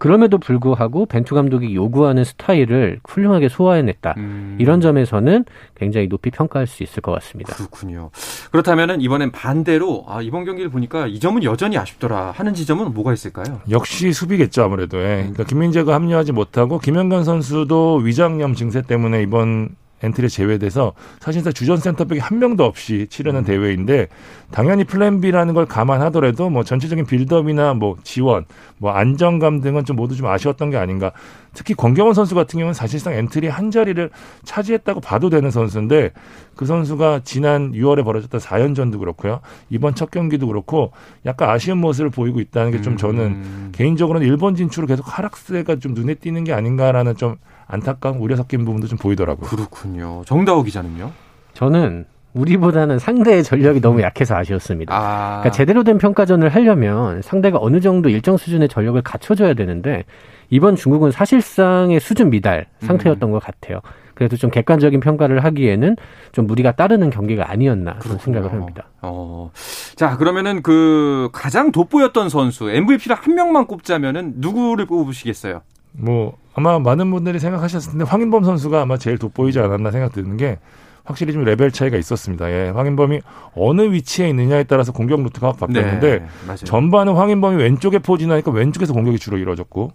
그럼에도 0.04 0.38
불구하고 0.38 1.06
벤투 1.06 1.34
감독이 1.34 1.74
요구하는 1.74 2.26
스타일을 2.26 3.00
훌륭하게 3.08 3.48
소화해냈다. 3.48 4.16
음. 4.18 4.58
이런 4.60 4.82
점에서는 4.82 5.46
굉장히 5.76 6.10
높이 6.10 6.30
평가할 6.30 6.68
수 6.68 6.84
있을 6.84 7.02
것 7.02 7.14
같습니다. 7.14 7.56
그렇군요. 7.56 8.10
그렇다면 8.52 9.00
이번엔 9.00 9.32
반대로 9.32 10.04
아, 10.10 10.22
이번 10.22 10.44
경기를 10.44 10.70
보니까 10.70 11.08
이 11.08 11.22
점은 11.22 11.46
여전히 11.46 11.78
아쉽더라 11.78 12.32
하는 12.32 12.54
지점은 12.54 12.94
뭐가 12.94 13.14
있을까요? 13.14 13.62
역시 13.70 14.12
수비겠죠 14.12 14.64
아무래도. 14.64 14.98
예. 14.98 15.20
그러니까 15.20 15.46
김민재가 15.46 15.94
합류하지 15.94 16.34
못하고 16.34 16.80
김현관 16.80 17.24
선수도 17.24 17.96
위장염 17.96 18.56
증세 18.56 18.82
때문에 18.82 19.22
이번 19.22 19.70
엔트리 20.04 20.30
제외돼서 20.30 20.94
사실상 21.20 21.52
주전 21.52 21.78
센터백이 21.78 22.20
한 22.20 22.38
명도 22.38 22.64
없이 22.64 23.08
치르는 23.10 23.42
음. 23.42 23.46
대회인데 23.46 24.08
당연히 24.52 24.84
플랜 24.84 25.20
B라는 25.22 25.56
걸 25.56 25.66
감안하더라도 25.66 26.52
뭐 26.52 26.64
전체적인 26.64 27.06
build-up이나 27.08 27.74
뭐 27.74 27.98
지원, 28.04 28.46
뭐 28.78 28.92
안정감 28.92 29.62
등은 29.62 29.86
좀 29.86 29.96
모두 29.96 30.16
좀 30.16 30.28
아쉬웠던 30.28 30.70
게 30.70 30.78
아닌가. 30.78 31.12
특히 31.56 31.76
권경원 31.76 32.14
선수 32.16 32.34
같은 32.36 32.58
경우는 32.60 32.74
사실상 32.74 33.14
엔트리 33.14 33.48
한 33.48 33.70
자리를 33.70 34.10
차지했다고 34.44 35.02
봐도 35.02 35.30
되는 35.30 35.52
선수인데 35.52 36.12
그 36.56 36.66
선수가 36.66 37.22
지난 37.24 37.72
6월에 37.74 38.04
벌어졌던 38.04 38.40
4연전도 38.40 39.00
그렇고요. 39.00 39.40
이번 39.70 39.94
첫 39.96 40.10
경기도 40.10 40.48
그렇고 40.48 40.92
약간 41.26 41.50
아쉬운 41.50 41.78
모습을 41.80 42.10
보이고 42.12 42.40
있다는 42.40 42.72
게 42.72 42.84
좀 42.84 42.98
저는 42.98 43.24
음. 43.24 43.70
개인적으로는 43.72 44.28
일본 44.28 44.56
진출을 44.56 44.88
계속 44.88 45.06
하락세가 45.08 45.78
좀 45.78 45.94
눈에 45.94 46.16
띄는 46.16 46.44
게 46.44 46.52
아닌가라는 46.54 47.16
좀 47.16 47.38
안타까운 47.68 48.18
우려 48.18 48.36
섞인 48.36 48.66
부분도 48.66 48.88
좀 48.88 48.98
보이더라고요. 48.98 49.50
그렇군요. 49.50 50.24
정다호 50.26 50.64
기자는요? 50.64 51.12
저는 51.54 52.06
우리보다는 52.34 53.00
상대의 53.00 53.44
전력이 53.44 53.80
너무 53.82 54.02
약해서 54.02 54.36
아쉬웠습니다. 54.36 54.96
아. 54.96 55.40
그러니까 55.42 55.52
제대로 55.52 55.84
된 55.84 55.98
평가전을 55.98 56.50
하려면 56.50 57.22
상대가 57.22 57.60
어느 57.62 57.80
정도 57.80 58.10
일정 58.10 58.38
수준의 58.38 58.70
전력을 58.70 59.00
갖춰줘야 59.02 59.54
되는데 59.54 60.04
이번 60.50 60.76
중국은 60.76 61.12
사실상의 61.12 62.00
수준 62.00 62.30
미달 62.30 62.66
상태였던 62.80 63.30
음. 63.30 63.32
것 63.32 63.42
같아요. 63.44 63.82
그래도 64.14 64.38
좀 64.38 64.52
객관적인 64.52 65.00
평가를 65.00 65.44
하기에는 65.44 65.96
좀 66.32 66.46
무리가 66.46 66.74
따르는 66.74 67.10
경기가 67.10 67.50
아니었나 67.50 67.96
그런 67.96 68.20
생각을 68.20 68.52
합니다. 68.52 68.86
어. 69.02 69.52
자, 69.96 70.18
그러면은 70.18 70.62
그 70.62 71.30
가장 71.34 71.72
돋보였던 71.72 72.30
선수 72.30 72.70
MVP를 72.70 73.16
한 73.16 73.36
명만 73.36 73.66
꼽자면은 73.66 74.34
누구를 74.38 74.86
꼽으시겠어요? 74.86 75.62
뭐 75.94 76.38
아마 76.54 76.80
많은 76.80 77.10
분들이 77.12 77.40
생각하셨을 77.40 77.92
텐데 77.92 78.06
황인범 78.06 78.44
선수가 78.44 78.82
아마 78.82 78.98
제일 78.98 79.18
돋보이지 79.18 79.60
않았나 79.60 79.92
생각 79.92 80.14
드는 80.14 80.38
게 80.38 80.60
확실히 81.04 81.34
좀 81.34 81.44
레벨 81.44 81.72
차이가 81.72 81.98
있었습니다. 81.98 82.50
예, 82.50 82.70
황인범이 82.70 83.22
어느 83.56 83.82
위치에 83.92 84.30
있느냐에 84.30 84.64
따라서 84.64 84.92
공격 84.92 85.22
루트가 85.22 85.50
확 85.50 85.60
바뀌었는데 85.60 86.20
네, 86.20 86.56
전반은 86.56 87.14
황인범이 87.14 87.58
왼쪽에 87.58 88.00
포진하니까 88.00 88.52
왼쪽에서 88.52 88.94
공격이 88.94 89.20
주로 89.20 89.38
이루어졌고 89.38 89.92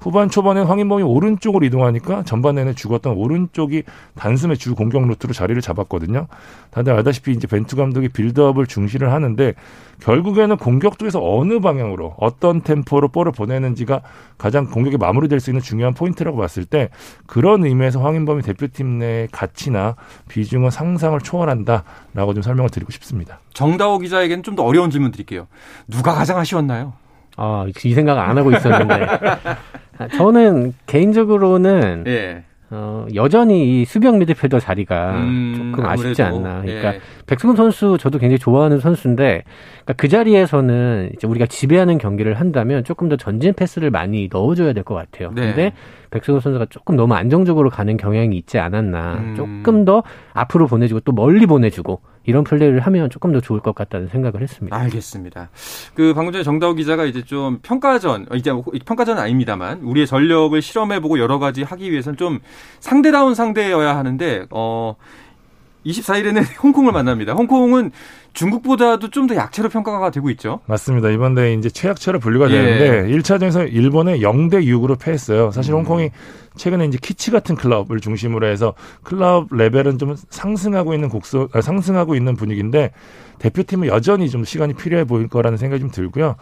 후반 0.00 0.28
초반에 0.28 0.60
황인범이 0.62 1.02
오른쪽으로 1.02 1.64
이동하니까 1.64 2.24
전반에는 2.24 2.74
죽었던 2.74 3.14
오른쪽이 3.14 3.84
단숨에 4.16 4.56
주 4.56 4.74
공격 4.74 5.06
루트로 5.06 5.32
자리를 5.32 5.60
잡았거든요. 5.62 6.26
다들 6.70 6.92
알다시피 6.92 7.32
이제 7.32 7.46
벤투 7.46 7.76
감독이 7.76 8.08
build-up을 8.08 8.66
중시를 8.66 9.12
하는데 9.12 9.54
결국에는 10.00 10.56
공격 10.58 10.98
쪽에서 10.98 11.20
어느 11.22 11.60
방향으로 11.60 12.14
어떤 12.18 12.60
템포로 12.60 13.08
볼을 13.08 13.32
보내는지가 13.32 14.02
가장 14.36 14.66
공격에 14.66 14.96
마무리될 14.98 15.40
수 15.40 15.50
있는 15.50 15.62
중요한 15.62 15.94
포인트라고 15.94 16.36
봤을 16.36 16.64
때 16.66 16.90
그런 17.26 17.64
의미에서 17.64 18.02
황인범이 18.02 18.42
대표팀 18.42 18.98
내 18.98 19.28
가치나 19.32 19.96
비중은 20.28 20.70
상상을 20.70 21.18
초월한다라고 21.20 22.34
좀 22.34 22.42
설명을 22.42 22.68
드리고 22.70 22.90
싶습니다. 22.92 23.38
정다호 23.54 23.98
기자에게는 24.00 24.42
좀 24.42 24.56
더 24.56 24.62
어려운 24.64 24.90
질문 24.90 25.10
드릴게요. 25.10 25.46
누가 25.86 26.14
가장 26.14 26.38
아쉬웠나요? 26.38 26.94
아, 27.36 27.66
이 27.84 27.92
생각 27.92 28.18
안 28.18 28.38
하고 28.38 28.50
있었는데. 28.50 29.06
저는 30.16 30.74
개인적으로는 30.86 32.04
예. 32.06 32.42
어, 32.68 33.06
여전히 33.14 33.80
이 33.82 33.84
수비형 33.84 34.18
미드필더 34.18 34.58
자리가 34.58 35.18
음, 35.18 35.70
조금 35.72 35.86
아쉽지 35.88 36.20
않나. 36.24 36.62
그러니까 36.62 36.94
예. 36.94 37.00
백승호 37.26 37.54
선수 37.54 37.96
저도 37.96 38.18
굉장히 38.18 38.40
좋아하는 38.40 38.80
선수인데 38.80 39.44
그러니까 39.84 39.92
그 39.96 40.08
자리에서는 40.08 41.10
이제 41.14 41.28
우리가 41.28 41.46
지배하는 41.46 41.98
경기를 41.98 42.34
한다면 42.34 42.82
조금 42.82 43.08
더 43.08 43.16
전진 43.16 43.52
패스를 43.54 43.90
많이 43.90 44.28
넣어줘야 44.32 44.72
될 44.72 44.82
것 44.82 44.94
같아요. 44.96 45.30
네. 45.34 45.42
근데 45.46 45.72
백승훈 46.10 46.40
선수가 46.40 46.66
조금 46.70 46.96
너무 46.96 47.14
안정적으로 47.14 47.70
가는 47.70 47.96
경향이 47.96 48.36
있지 48.36 48.58
않았나. 48.58 49.14
음. 49.14 49.34
조금 49.36 49.84
더 49.84 50.02
앞으로 50.32 50.66
보내주고 50.66 51.00
또 51.00 51.12
멀리 51.12 51.46
보내주고 51.46 52.00
이런 52.26 52.44
플레이를 52.44 52.80
하면 52.80 53.08
조금 53.10 53.32
더 53.32 53.40
좋을 53.40 53.60
것 53.60 53.74
같다는 53.74 54.08
생각을 54.08 54.42
했습니다. 54.42 54.76
알겠습니다. 54.76 55.48
그 55.94 56.12
방금 56.14 56.32
전에 56.32 56.44
정다우 56.44 56.74
기자가 56.74 57.04
이제 57.04 57.22
좀 57.22 57.58
평가전 57.62 58.26
이제 58.34 58.52
평가전 58.84 59.18
아닙니다만 59.18 59.80
우리의 59.82 60.06
전력을 60.06 60.60
실험해보고 60.60 61.18
여러 61.18 61.38
가지 61.38 61.62
하기 61.62 61.90
위해서는 61.90 62.16
좀 62.16 62.40
상대다운 62.80 63.34
상대여야 63.34 63.96
하는데 63.96 64.46
어 64.50 64.96
24일에는 65.86 66.44
홍콩을 66.62 66.92
만납니다. 66.92 67.32
홍콩은 67.34 67.92
중국보다도 68.32 69.08
좀 69.10 69.26
더 69.26 69.34
약체로 69.34 69.68
평가가 69.68 70.10
되고 70.10 70.28
있죠. 70.30 70.60
맞습니다. 70.66 71.10
이번 71.10 71.34
대회 71.34 71.52
이제 71.54 71.68
최약체로 71.68 72.18
분류가 72.20 72.48
예. 72.50 72.52
되는데 72.52 73.16
1차전에서 73.16 73.72
일본에 73.72 74.18
0대 74.18 74.64
6으로 74.64 74.98
패했어요. 75.00 75.50
사실 75.50 75.72
음. 75.72 75.78
홍콩이 75.78 76.10
최근에 76.56 76.84
이제 76.86 76.98
키치 77.00 77.30
같은 77.30 77.54
클럽을 77.56 78.00
중심으로 78.00 78.46
해서 78.46 78.74
클럽 79.02 79.48
레벨은 79.50 79.98
좀 79.98 80.14
상승하고 80.30 80.94
있는 80.94 81.08
곡소 81.08 81.48
아, 81.52 81.60
상승하고 81.60 82.14
있는 82.14 82.36
분위기인데 82.36 82.92
대표팀은 83.38 83.88
여전히 83.88 84.30
좀 84.30 84.44
시간이 84.44 84.74
필요해 84.74 85.04
보일 85.04 85.28
거라는 85.28 85.58
생각이 85.58 85.80
좀 85.80 85.90
들고요. 85.90 86.36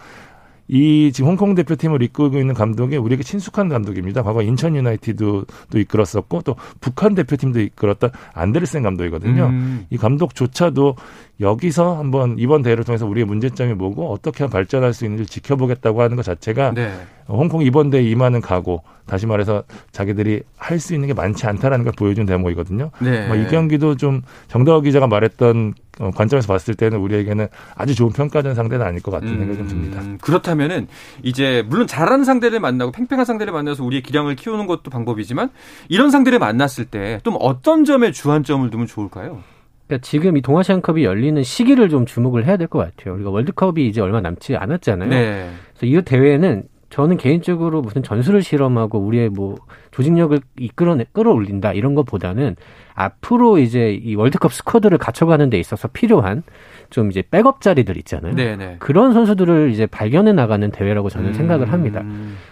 이 0.68 1.10
지금 1.12 1.30
홍콩 1.30 1.54
대표팀을 1.54 2.02
이끌고 2.02 2.38
있는 2.38 2.54
감독이 2.54 2.96
우리에게 2.96 3.22
친숙한 3.22 3.68
감독입니다. 3.68 4.22
과거 4.22 4.42
인천 4.42 4.74
유나이티드도 4.76 5.44
이끌었었고 5.74 6.42
또 6.42 6.56
북한 6.80 7.14
대표팀도 7.14 7.60
이끌었던 7.60 8.10
안데르센 8.32 8.82
감독이거든요. 8.82 9.46
음. 9.46 9.86
이 9.90 9.96
감독조차도 9.98 10.96
여기서 11.40 11.98
한번 11.98 12.36
이번 12.38 12.62
대회를 12.62 12.84
통해서 12.84 13.06
우리의 13.06 13.26
문제점이 13.26 13.74
뭐고 13.74 14.12
어떻게 14.12 14.46
발전할 14.46 14.94
수 14.94 15.04
있는지 15.04 15.26
지켜보겠다고 15.26 16.00
하는 16.00 16.16
것 16.16 16.24
자체가 16.24 16.72
네. 16.72 16.92
홍콩 17.28 17.62
이번 17.62 17.90
대회 17.90 18.02
임하는 18.02 18.40
각오 18.40 18.82
다시 19.06 19.26
말해서 19.26 19.64
자기들이 19.92 20.42
할 20.56 20.78
수 20.80 20.94
있는 20.94 21.08
게 21.08 21.14
많지 21.14 21.46
않다라는 21.46 21.84
걸 21.84 21.92
보여준 21.96 22.26
대목이거든요. 22.26 22.90
네. 23.00 23.26
뭐 23.26 23.36
이 23.36 23.46
경기도 23.48 23.96
좀 23.96 24.22
정다호 24.48 24.80
기자가 24.80 25.06
말했던 25.06 25.74
어, 26.00 26.10
관점에서 26.10 26.48
봤을 26.48 26.74
때는 26.74 26.98
우리에게는 26.98 27.46
아주 27.76 27.94
좋은 27.94 28.10
평가전 28.12 28.54
상대는 28.54 28.84
아닐 28.84 29.00
것 29.02 29.10
같은 29.12 29.28
음, 29.28 29.38
생각이 29.38 29.58
좀 29.58 29.68
듭니다. 29.68 30.02
그렇다면은 30.20 30.88
이제 31.22 31.62
물론 31.68 31.86
잘하는 31.86 32.24
상대를 32.24 32.58
만나고 32.60 32.90
팽팽한 32.92 33.24
상대를 33.24 33.52
만나서 33.52 33.84
우리의 33.84 34.02
기량을 34.02 34.34
키우는 34.36 34.66
것도 34.66 34.90
방법이지만 34.90 35.50
이런 35.88 36.10
상대를 36.10 36.38
만났을 36.38 36.86
때 36.86 37.20
좀 37.22 37.36
어떤 37.40 37.84
점에 37.84 38.10
주안점을 38.10 38.68
두면 38.70 38.86
좋을까요? 38.86 39.40
그러니까 39.86 40.02
지금 40.06 40.36
이 40.36 40.40
동아시안컵이 40.42 41.04
열리는 41.04 41.42
시기를 41.42 41.88
좀 41.90 42.06
주목을 42.06 42.46
해야 42.46 42.56
될 42.56 42.66
것 42.66 42.78
같아요. 42.78 43.14
우리가 43.14 43.30
월드컵이 43.30 43.86
이제 43.86 44.00
얼마 44.00 44.20
남지 44.20 44.56
않았잖아요. 44.56 45.10
네. 45.10 45.50
그래서 45.78 45.98
이 45.98 46.02
대회는 46.02 46.64
저는 46.94 47.16
개인적으로 47.16 47.82
무슨 47.82 48.04
전술을 48.04 48.44
실험하고 48.44 49.00
우리의 49.00 49.28
뭐 49.28 49.56
조직력을 49.90 50.38
이끌어내 50.60 51.06
끌어올린다 51.10 51.72
이런 51.72 51.96
것보다는 51.96 52.54
앞으로 52.94 53.58
이제 53.58 53.92
이 54.00 54.14
월드컵 54.14 54.52
스쿼드를 54.52 54.98
갖춰가는 54.98 55.50
데 55.50 55.58
있어서 55.58 55.88
필요한 55.88 56.44
좀 56.90 57.10
이제 57.10 57.24
백업 57.28 57.62
자리들 57.62 57.96
있잖아요. 57.96 58.36
네네. 58.36 58.56
네. 58.56 58.76
그런 58.78 59.12
선수들을 59.12 59.70
이제 59.72 59.86
발견해 59.86 60.32
나가는 60.32 60.70
대회라고 60.70 61.10
저는 61.10 61.30
음. 61.30 61.32
생각을 61.32 61.72
합니다. 61.72 62.04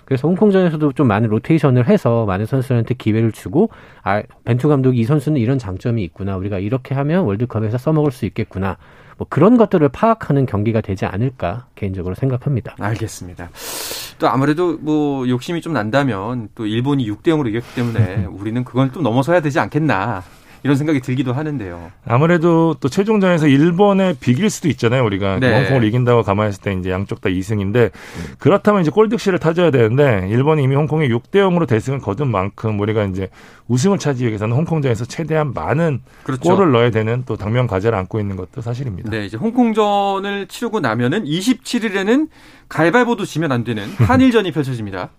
그래서 0.05 0.27
홍콩전에서도 0.27 0.91
좀 0.95 1.07
많은 1.07 1.29
로테이션을 1.29 1.87
해서 1.87 2.27
많은 2.27 2.45
선수들한테 2.45 2.95
기회를 2.95 3.31
주고 3.31 3.71
아 4.03 4.25
벤투 4.45 4.69
감독이 4.69 4.99
이 4.99 5.05
선수는 5.05 5.41
이런 5.41 5.59
장점이 5.59 6.03
있구나. 6.03 6.37
우리가 6.37 6.59
이렇게 6.59 6.97
하면 6.97 7.27
월드컵에서 7.27 7.79
써먹을 7.79 8.11
수 8.11 8.27
있겠구나. 8.27 8.77
뭐 9.19 9.27
그런 9.29 9.57
것들을 9.57 9.89
파악하는 9.89 10.47
경기가 10.47 10.81
되지 10.81 11.05
않을까 11.05 11.67
개인적으로 11.75 12.15
생각합니다. 12.15 12.77
알겠습니다. 12.79 13.51
또 14.19 14.29
아무래도 14.29 14.79
뭐 14.79 15.29
욕심이 15.29 15.61
좀 15.61 15.73
난다면 15.73 16.49
또 16.55 16.67
일본이 16.67 17.09
6대 17.11 17.29
0으로 17.29 17.49
이겼기 17.49 17.75
때문에 17.75 18.27
우리는 18.31 18.65
그건 18.65 18.91
또 18.93 19.03
넘어서야 19.03 19.41
되지 19.41 19.59
않겠나. 19.59 20.23
이런 20.65 20.77
생각이 20.77 21.01
들기도 21.01 21.33
하는데요. 21.33 21.91
아무래도 22.07 22.75
또 22.81 22.89
최종전에서 22.89 23.49
일본에 23.49 24.15
비길 24.19 24.49
수도 24.51 24.69
있잖아요. 24.69 25.05
우리가 25.05 25.39
네. 25.41 25.59
홍콩을 25.61 25.85
이긴다고 25.85 26.23
가만했을 26.23 26.63
때 26.63 26.73
이제 26.75 26.91
양쪽 26.91 27.21
다 27.21 27.29
2승인데 27.29 27.91
그렇다면 28.39 28.83
이제 28.83 28.91
골득실을 28.91 29.39
타줘야 29.39 29.71
되는데 29.71 30.29
일본이 30.31 30.63
이미 30.63 30.77
홍콩에 30.77 31.09
6대 31.09 31.37
0으로 31.37 31.67
대승을 31.67 31.99
거둔 31.99 32.31
만큼 32.31 32.79
우리가 32.79 33.05
이제 33.05 33.29
우승을 33.69 33.99
차지하기 33.99 34.29
위해서는 34.29 34.57
홍콩전에서 34.57 35.05
최대한 35.07 35.53
많은 35.53 36.03
그렇죠. 36.23 36.43
골을 36.43 36.73
넣어야 36.73 36.91
되는 36.91 37.23
또 37.27 37.37
당면 37.37 37.67
과제를 37.67 37.97
안고 37.99 38.21
있는 38.21 38.37
것도 38.37 38.61
사실입니다. 38.61 39.11
네, 39.11 39.27
이제 39.27 39.37
홍콩전을 39.37 40.47
치르고 40.47 40.81
나면은 40.81 41.25
27일에는 41.25 42.29
갈발보도 42.69 43.25
지면 43.25 43.53
안 43.53 43.65
되는 43.65 43.85
한일전이 43.97 44.51
펼쳐집니다. 44.53 45.11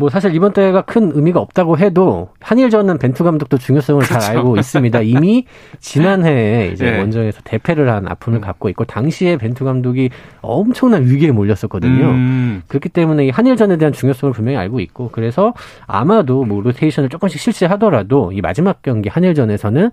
뭐 0.00 0.08
사실 0.08 0.32
이번 0.32 0.52
대회가 0.52 0.82
큰 0.82 1.10
의미가 1.12 1.40
없다고 1.40 1.76
해도 1.76 2.28
한일전은 2.40 2.98
벤투 2.98 3.24
감독도 3.24 3.58
중요성을 3.58 4.04
그렇죠. 4.04 4.20
잘 4.20 4.36
알고 4.36 4.56
있습니다. 4.56 5.00
이미 5.00 5.44
지난해에 5.80 6.68
이제 6.68 6.92
네. 6.92 6.98
원정에서 6.98 7.40
대패를 7.42 7.90
한 7.90 8.06
아픔을 8.06 8.38
음. 8.38 8.40
갖고 8.40 8.68
있고 8.68 8.84
당시에 8.84 9.36
벤투 9.38 9.64
감독이 9.64 10.10
엄청난 10.40 11.04
위기에 11.04 11.32
몰렸었거든요. 11.32 12.10
음. 12.10 12.62
그렇기 12.68 12.90
때문에 12.90 13.26
이 13.26 13.30
한일전에 13.30 13.76
대한 13.76 13.92
중요성을 13.92 14.32
분명히 14.34 14.56
알고 14.56 14.78
있고 14.78 15.10
그래서 15.10 15.52
아마도 15.88 16.44
뭐 16.44 16.62
로테이션을 16.62 17.08
조금씩 17.08 17.40
실시하더라도 17.40 18.30
이 18.30 18.40
마지막 18.40 18.82
경기 18.82 19.08
한일전에서는 19.08 19.90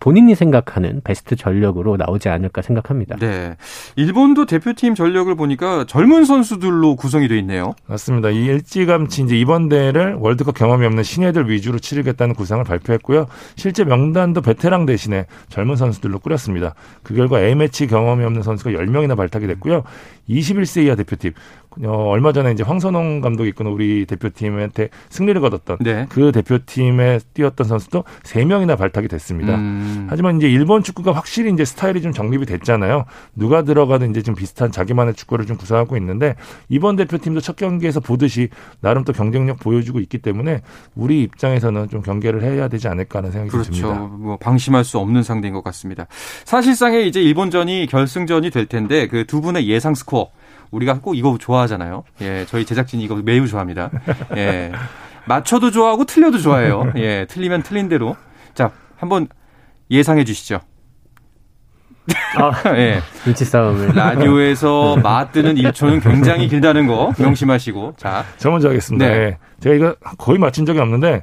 본인이 0.00 0.34
생각하는 0.34 1.00
베스트 1.02 1.34
전력으로 1.34 1.96
나오지 1.96 2.28
않을까 2.28 2.60
생각합니다. 2.60 3.16
네. 3.16 3.56
일본도 3.96 4.44
대표팀 4.44 4.94
전력을 4.94 5.34
보니까 5.34 5.86
젊은 5.86 6.26
선수들로 6.26 6.96
구성이 6.96 7.26
돼 7.26 7.38
있네요. 7.38 7.74
맞습니다. 7.86 8.28
이 8.28 8.44
일찌감치 8.44 9.22
이제 9.22 9.45
이번 9.46 9.68
대회를 9.68 10.14
월드컵 10.14 10.56
경험이 10.56 10.86
없는 10.86 11.04
신예들 11.04 11.48
위주로 11.48 11.78
치르겠다는 11.78 12.34
구상을 12.34 12.64
발표했고요. 12.64 13.26
실제 13.54 13.84
명단도 13.84 14.40
베테랑 14.42 14.86
대신에 14.86 15.26
젊은 15.48 15.76
선수들로 15.76 16.18
꾸렸습니다. 16.18 16.74
그 17.04 17.14
결과 17.14 17.40
A매치 17.40 17.86
경험이 17.86 18.24
없는 18.24 18.42
선수가 18.42 18.72
10명이나 18.72 19.16
발탁이 19.16 19.46
됐고요. 19.46 19.84
21세 20.28 20.86
이하 20.86 20.96
대표팀 20.96 21.32
어, 21.84 22.08
얼마 22.08 22.32
전에 22.32 22.52
이제 22.52 22.62
황선홍 22.62 23.20
감독이 23.20 23.50
이끄는 23.50 23.70
우리 23.70 24.06
대표팀한테 24.06 24.88
승리를 25.10 25.38
거뒀던 25.40 25.78
네. 25.80 26.06
그 26.08 26.32
대표팀에 26.32 27.20
뛰었던 27.34 27.66
선수도 27.66 28.04
3명이나 28.22 28.78
발탁이 28.78 29.08
됐습니다. 29.08 29.54
음. 29.56 30.06
하지만 30.08 30.38
이제 30.38 30.48
일본 30.48 30.82
축구가 30.82 31.12
확실히 31.12 31.52
이제 31.52 31.64
스타일이 31.64 32.00
좀 32.00 32.12
정립이 32.12 32.46
됐잖아요. 32.46 33.04
누가 33.34 33.62
들어가든 33.62 34.10
이제 34.10 34.22
좀 34.22 34.34
비슷한 34.34 34.72
자기만의 34.72 35.14
축구를 35.14 35.44
좀 35.46 35.56
구사하고 35.56 35.96
있는데 35.98 36.34
이번 36.68 36.96
대표팀도 36.96 37.40
첫 37.40 37.56
경기에서 37.56 38.00
보듯이 38.00 38.48
나름 38.80 39.04
또 39.04 39.12
경쟁력 39.12 39.60
보여주고 39.60 40.00
있기 40.00 40.18
때문에 40.18 40.62
우리 40.94 41.22
입장에서는 41.22 41.90
좀 41.90 42.00
경계를 42.00 42.42
해야 42.42 42.68
되지 42.68 42.88
않을까 42.88 43.18
하는 43.18 43.32
생각이 43.32 43.50
그렇죠. 43.50 43.70
듭니다. 43.72 44.00
뭐 44.16 44.36
방심할 44.38 44.82
수 44.84 44.98
없는 44.98 45.22
상대인 45.22 45.52
것 45.52 45.62
같습니다. 45.62 46.06
사실상의 46.44 47.06
이제 47.06 47.20
일본전이 47.22 47.86
결승전이 47.90 48.50
될 48.50 48.64
텐데 48.66 49.06
그 49.06 49.26
두 49.26 49.40
분의 49.40 49.68
예상 49.68 49.94
스코어 49.94 50.30
우리가 50.70 51.00
꼭 51.00 51.16
이거 51.16 51.36
좋아하잖아요. 51.38 52.04
예, 52.22 52.44
저희 52.48 52.64
제작진이 52.64 53.02
이거 53.04 53.16
매우 53.16 53.46
좋아합니다. 53.46 53.90
예. 54.36 54.72
맞춰도 55.26 55.70
좋아하고 55.70 56.04
틀려도 56.04 56.38
좋아해요. 56.38 56.92
예, 56.96 57.26
틀리면 57.28 57.62
틀린 57.62 57.88
대로. 57.88 58.16
자, 58.54 58.70
한번 58.96 59.28
예상해 59.90 60.24
주시죠. 60.24 60.60
아, 62.36 62.52
예. 62.78 63.00
눈치 63.24 63.44
싸움을. 63.44 63.88
라디오에서 63.94 64.96
맞드는 64.96 65.56
1초는 65.56 66.02
굉장히 66.02 66.48
길다는 66.48 66.86
거 66.86 67.12
명심하시고. 67.18 67.94
자. 67.96 68.24
저 68.38 68.50
먼저 68.50 68.68
하겠습니다. 68.68 69.06
네. 69.06 69.12
예. 69.12 69.38
제가 69.60 69.74
이거 69.74 69.94
거의 70.18 70.38
맞춘 70.38 70.66
적이 70.66 70.80
없는데, 70.80 71.22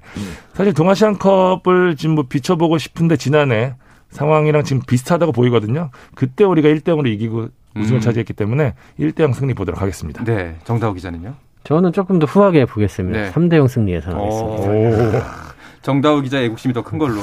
사실 0.54 0.74
동아시안컵을 0.74 1.96
지금 1.96 2.16
뭐 2.16 2.26
비춰보고 2.28 2.78
싶은데, 2.78 3.16
지난해 3.16 3.76
상황이랑 4.10 4.64
지금 4.64 4.82
비슷하다고 4.86 5.32
보이거든요. 5.32 5.90
그때 6.16 6.44
우리가 6.44 6.68
1대0으로 6.70 7.08
이기고 7.08 7.50
우승을 7.76 7.98
음. 7.98 8.02
차지했기 8.02 8.34
때문에 8.34 8.74
1대0 9.00 9.34
승리 9.34 9.54
보도록 9.54 9.82
하겠습니다. 9.82 10.24
네. 10.24 10.56
정다호 10.64 10.94
기자는요? 10.94 11.36
저는 11.64 11.94
조금 11.94 12.20
더 12.20 12.26
후하게 12.26 12.66
보겠습니다. 12.66 13.20
네. 13.20 13.32
3대0 13.32 13.68
승리 13.68 13.94
예상하겠습니다. 13.94 15.44
정다우 15.82 16.22
기자의 16.22 16.46
애국심이 16.46 16.74
더 16.74 16.82
큰 16.82 16.98
걸로. 16.98 17.22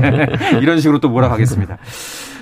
이런 0.60 0.78
식으로 0.80 1.00
또 1.00 1.08
몰아가겠습니다. 1.08 1.78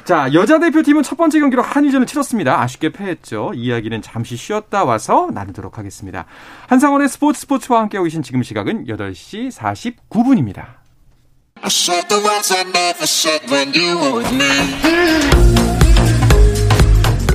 자, 0.05 0.33
여자 0.35 0.59
대표팀은 0.59 1.05
첫 1.05 1.17
번째 1.17 1.39
경기로 1.39 1.63
한일전을 1.63 2.07
치렀습니다. 2.09 2.61
아쉽게 2.61 2.91
패했죠. 2.91 3.53
이야기는 3.55 4.03
잠시 4.03 4.37
쉬었다 4.37 4.83
와서 4.85 5.29
나누도록 5.33 5.79
하겠습니다. 5.79 6.25
한상원의 6.67 7.09
스포츠 7.09 7.41
스포츠와 7.43 7.81
함께하고 7.83 8.05
계신 8.05 8.23
지금 8.23 8.43
시각은 8.43 8.87
8시 8.87 9.53
49분입니다. 9.53 10.65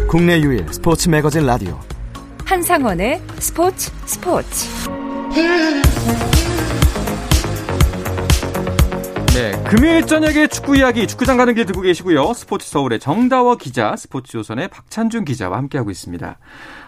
국내 0.08 0.39
유일 0.39 0.65
스포츠 0.72 1.10
매거진 1.10 1.46
라디오 1.46 1.78
한상원의 2.46 3.22
스포츠 3.39 3.91
스포츠 4.06 4.70
네, 9.34 9.52
금요일 9.65 10.06
저녁에 10.06 10.48
축구 10.48 10.78
이야기 10.78 11.08
축구장 11.08 11.36
가는 11.36 11.54
길 11.54 11.65
듣고 11.65 11.82
계시고요. 11.82 12.34
스포츠 12.34 12.70
서울의 12.70 13.00
정다워 13.00 13.58
기자, 13.58 13.98
스포츠 13.98 14.32
조선의 14.32 14.70
박찬준 14.70 15.26
기자와 15.26 15.58
함께하고 15.58 15.91
있습니다. 15.91 16.39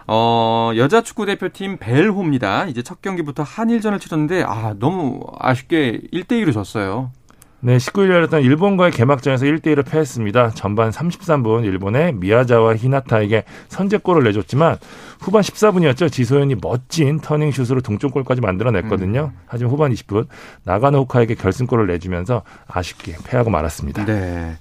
어, 0.08 0.72
여자 0.78 1.04
축구 1.04 1.26
대표팀 1.26 1.78
벨호입니다. 1.78 2.66
이제 2.68 2.82
첫 2.82 3.02
경기부터 3.02 3.44
한일전을 3.44 4.00
치렀는데 4.00 4.44
아, 4.44 4.74
너무 4.80 5.22
아쉽게 5.38 6.02
1대 6.14 6.44
2로 6.44 6.54
졌어요. 6.54 7.12
네, 7.62 7.76
19일 7.76 8.10
열렸던 8.10 8.42
일본과의 8.42 8.92
개막전에서 8.94 9.46
1대1을 9.46 9.86
패했습니다. 9.86 10.52
전반 10.52 10.92
33분 10.92 11.66
일본의 11.66 12.14
미야자와 12.14 12.76
히나타에게 12.78 13.44
선제골을 13.68 14.24
내줬지만 14.24 14.78
후반 15.20 15.42
14분이었죠. 15.42 16.10
지소연이 16.10 16.56
멋진 16.62 17.20
터닝슛으로 17.20 17.82
동점골까지 17.82 18.40
만들어냈거든요. 18.40 19.32
음. 19.34 19.40
하지만 19.46 19.74
후반 19.74 19.92
20분 19.92 20.28
나가노 20.64 21.00
후카에게 21.00 21.36
결승골을 21.36 21.88
내주면서 21.88 22.44
아쉽게 22.68 23.18
패하고 23.26 23.50
말았습니다. 23.50 24.06
네. 24.06 24.56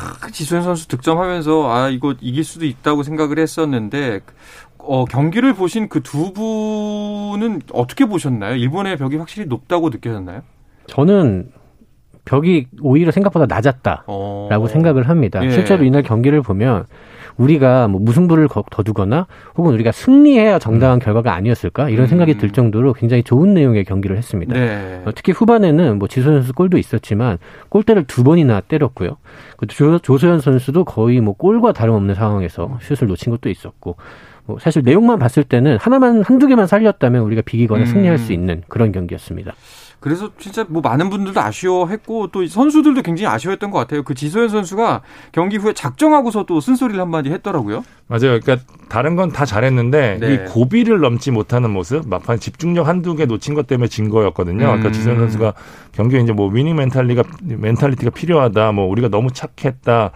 아, 0.00 0.30
지소연 0.30 0.62
선수 0.62 0.86
득점하면서 0.88 1.70
아 1.74 1.88
이거 1.88 2.14
이길 2.20 2.44
수도 2.44 2.66
있다고 2.66 3.02
생각을 3.02 3.40
했었는데 3.40 4.20
어, 4.78 5.04
경기를 5.06 5.54
보신 5.54 5.88
그 5.88 6.00
두 6.02 6.32
분은 6.32 7.62
어떻게 7.72 8.04
보셨나요? 8.04 8.54
일본의 8.54 8.96
벽이 8.96 9.16
확실히 9.16 9.46
높다고 9.48 9.88
느껴졌나요? 9.90 10.42
저는 10.86 11.50
벽이 12.24 12.66
오히려 12.80 13.10
생각보다 13.10 13.46
낮았다라고 13.46 14.04
어... 14.06 14.66
생각을 14.68 15.08
합니다. 15.08 15.44
예. 15.44 15.50
실제로 15.50 15.84
이날 15.84 16.02
경기를 16.02 16.42
보면 16.42 16.84
우리가 17.36 17.88
뭐 17.88 18.00
무승부를 18.00 18.48
거두거나 18.48 19.26
혹은 19.56 19.72
우리가 19.74 19.92
승리해야 19.92 20.58
정당한 20.58 20.98
음. 20.98 21.00
결과가 21.00 21.32
아니었을까 21.34 21.88
이런 21.88 22.06
생각이 22.06 22.36
들 22.38 22.50
정도로 22.50 22.92
굉장히 22.92 23.22
좋은 23.22 23.54
내용의 23.54 23.84
경기를 23.84 24.16
했습니다. 24.16 24.54
네. 24.54 25.02
어, 25.04 25.10
특히 25.14 25.32
후반에는 25.32 25.98
뭐 25.98 26.08
지소연 26.08 26.40
선수 26.40 26.52
골도 26.52 26.78
있었지만 26.78 27.38
골대를 27.68 28.04
두 28.04 28.22
번이나 28.22 28.60
때렸고요. 28.60 29.16
그 29.56 29.66
조, 29.66 29.98
조소연 29.98 30.40
선수도 30.40 30.84
거의 30.84 31.20
뭐 31.20 31.34
골과 31.34 31.72
다름없는 31.72 32.14
상황에서 32.14 32.78
슛을 32.82 33.08
놓친 33.08 33.30
것도 33.30 33.48
있었고 33.48 33.96
뭐 34.44 34.58
사실 34.58 34.82
내용만 34.84 35.18
봤을 35.18 35.44
때는 35.44 35.78
하나만 35.80 36.22
한두 36.22 36.46
개만 36.46 36.66
살렸다면 36.66 37.22
우리가 37.22 37.42
비기거나 37.42 37.82
음. 37.82 37.86
승리할 37.86 38.18
수 38.18 38.32
있는 38.32 38.62
그런 38.68 38.92
경기였습니다. 38.92 39.54
그래서 40.02 40.30
진짜 40.38 40.66
뭐 40.68 40.82
많은 40.82 41.08
분들도 41.10 41.40
아쉬워했고 41.40 42.26
또 42.28 42.46
선수들도 42.46 43.02
굉장히 43.02 43.32
아쉬워했던 43.32 43.70
것 43.70 43.78
같아요. 43.78 44.02
그 44.02 44.14
지소연 44.14 44.48
선수가 44.48 45.00
경기 45.30 45.56
후에 45.56 45.72
작정하고서 45.72 46.44
또 46.44 46.60
쓴소리를 46.60 47.00
한마디 47.00 47.30
했더라고요. 47.30 47.84
맞아요. 48.08 48.38
그러니까 48.40 48.58
다른 48.88 49.16
건 49.16 49.32
다 49.32 49.46
잘했는데 49.46 50.18
네. 50.20 50.34
이 50.34 50.38
고비를 50.48 51.00
넘지 51.00 51.30
못하는 51.30 51.70
모습, 51.70 52.06
막판 52.06 52.38
집중력 52.40 52.86
한두 52.88 53.14
개 53.14 53.24
놓친 53.24 53.54
것 53.54 53.66
때문에 53.66 53.88
진 53.88 54.10
거였거든요. 54.10 54.58
그러니까 54.58 54.74
음. 54.74 54.80
그러니까 54.80 54.98
지소연 54.98 55.18
선수가 55.20 55.54
경기에 55.92 56.20
이제 56.20 56.32
뭐 56.32 56.50
winning 56.50 56.76
mentali가 56.76 57.22
mentality가 57.42 58.10
필요하다. 58.10 58.72
뭐 58.72 58.86
우리가 58.86 59.08
너무 59.08 59.30
착했다. 59.32 60.10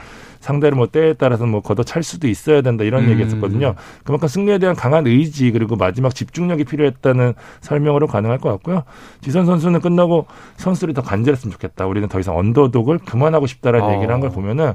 상대를 0.47 0.77
뭐 0.77 0.87
때에 0.87 1.15
따라서 1.15 1.45
뭐 1.45 1.61
걷어 1.61 1.83
찰 1.83 2.03
수도 2.05 2.29
있어야 2.29 2.63
된다 2.63 2.85
이런 2.85 3.05
음. 3.05 3.11
얘기했었거든요. 3.11 3.75
그만큼 4.05 4.29
승리에 4.29 4.59
대한 4.59 4.77
강한 4.77 5.07
의지 5.07 5.51
그리고 5.51 5.75
마지막 5.77 6.15
집중력이 6.15 6.65
필요했다는 6.65 7.35
설명으로 7.61 8.07
가능할 8.07 8.39
것 8.39 8.51
같고요. 8.51 8.85
지소연 9.23 9.45
선수는 9.45 9.81
끝나고 9.81 10.27
선수들이 10.57 10.95
더 10.95 11.03
간절했으면 11.03 11.53
좋겠다. 11.53 11.87
우리는 11.87 12.09
더 12.09 12.21
이상 12.21 12.37
underdog을 12.37 12.99
그만하고 12.99 13.47
싶다라는 13.47 13.87
어. 13.87 13.95
얘기를 13.95 14.13
한 14.15 14.21
걸 14.21 14.31
보면은 14.31 14.73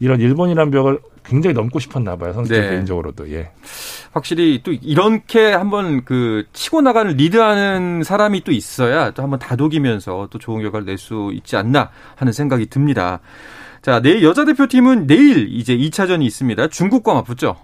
이런 0.00 0.18
일본이란 0.20 0.70
벽을 0.70 1.00
굉장히 1.24 1.52
넘고 1.52 1.78
싶었나 1.78 2.16
봐요. 2.16 2.32
선수들 2.32 2.60
네. 2.62 2.70
개인적으로도. 2.70 3.30
예. 3.32 3.50
확실히 4.12 4.62
또 4.64 4.72
이렇게 4.72 5.52
한번 5.52 6.04
그 6.04 6.44
치고 6.54 6.80
나가는 6.80 7.12
리드하는 7.14 8.02
사람이 8.02 8.44
또 8.44 8.52
있어야 8.52 9.10
또 9.10 9.22
한번 9.22 9.38
다독이면서 9.38 10.28
또 10.30 10.38
좋은 10.38 10.62
결과를 10.62 10.86
낼 10.86 10.96
수 10.96 11.30
있지 11.34 11.56
않나 11.56 11.90
하는 12.16 12.32
생각이 12.32 12.66
듭니다. 12.66 13.20
자, 13.88 14.02
내일 14.02 14.22
여자 14.22 14.44
대표팀은 14.44 15.06
내일 15.06 15.48
이제 15.50 15.74
2차전이 15.74 16.22
있습니다. 16.22 16.68
중국과 16.68 17.14
맞붙죠? 17.14 17.56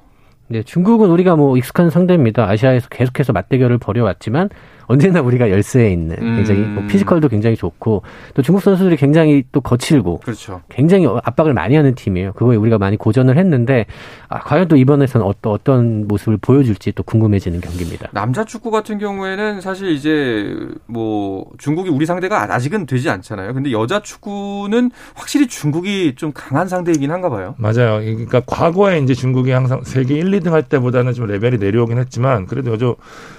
네, 0.49 0.63
중국은 0.63 1.11
우리가 1.11 1.37
뭐 1.37 1.59
익숙한 1.59 1.91
상대입니다. 1.91 2.49
아시아에서 2.49 2.89
계속해서 2.89 3.35
맞대결을 3.35 3.77
벌여왔지만 3.77 4.49
언제나 4.87 5.20
우리가 5.20 5.51
열세에 5.51 5.90
있는 5.90 6.16
굉장히 6.16 6.61
뭐 6.61 6.83
음. 6.83 6.88
피지컬도 6.88 7.29
굉장히 7.29 7.57
좋고 7.57 8.03
또 8.35 8.42
중국 8.42 8.61
선수들이 8.62 8.97
굉장히 8.97 9.44
또 9.53 9.61
거칠고 9.61 10.20
그렇죠. 10.20 10.61
굉장히 10.68 11.07
압박을 11.07 11.55
많이 11.55 11.75
하는 11.77 11.94
팀이에요. 11.94 12.33
그거에 12.33 12.57
우리가 12.57 12.79
많이 12.79 12.97
고전을 12.97 13.37
했는데 13.37 13.87
아, 14.29 14.40
과연 14.40 14.68
또 14.68 14.77
이번에서는 14.77 15.27
어떤 15.27 15.53
어떤 15.53 16.07
모습을 16.09 16.38
보여줄지 16.38 16.92
또 16.92 17.03
궁금해지는 17.03 17.61
경기입니다. 17.61 18.09
남자 18.12 18.44
축구 18.44 18.70
같은 18.70 18.99
경우에는 18.99 19.61
사실 19.61 19.90
이제 19.90 20.55
뭐 20.87 21.47
중국이 21.59 21.90
우리 21.90 22.07
상대가 22.07 22.53
아직은 22.53 22.87
되지 22.87 23.11
않잖아요. 23.11 23.55
근데 23.55 23.73
여자 23.73 24.01
축구는 24.01 24.90
확실히 25.14 25.47
중국이 25.47 26.14
좀 26.16 26.33
강한 26.35 26.68
상대이긴 26.68 27.11
한가 27.11 27.31
봐요. 27.31 27.55
맞아요. 27.59 28.01
그러니까 28.01 28.40
과거에 28.47 28.99
이제 28.99 29.14
중국이 29.14 29.51
항상 29.51 29.83
세계 29.85 30.16
1, 30.16 30.31
2등 30.33 30.51
할 30.51 30.62
때보다는 30.62 31.12
좀 31.12 31.27
레벨이 31.27 31.59
내려오긴 31.59 31.99
했지만 31.99 32.47
그래도 32.47 32.73
여자 32.73 32.94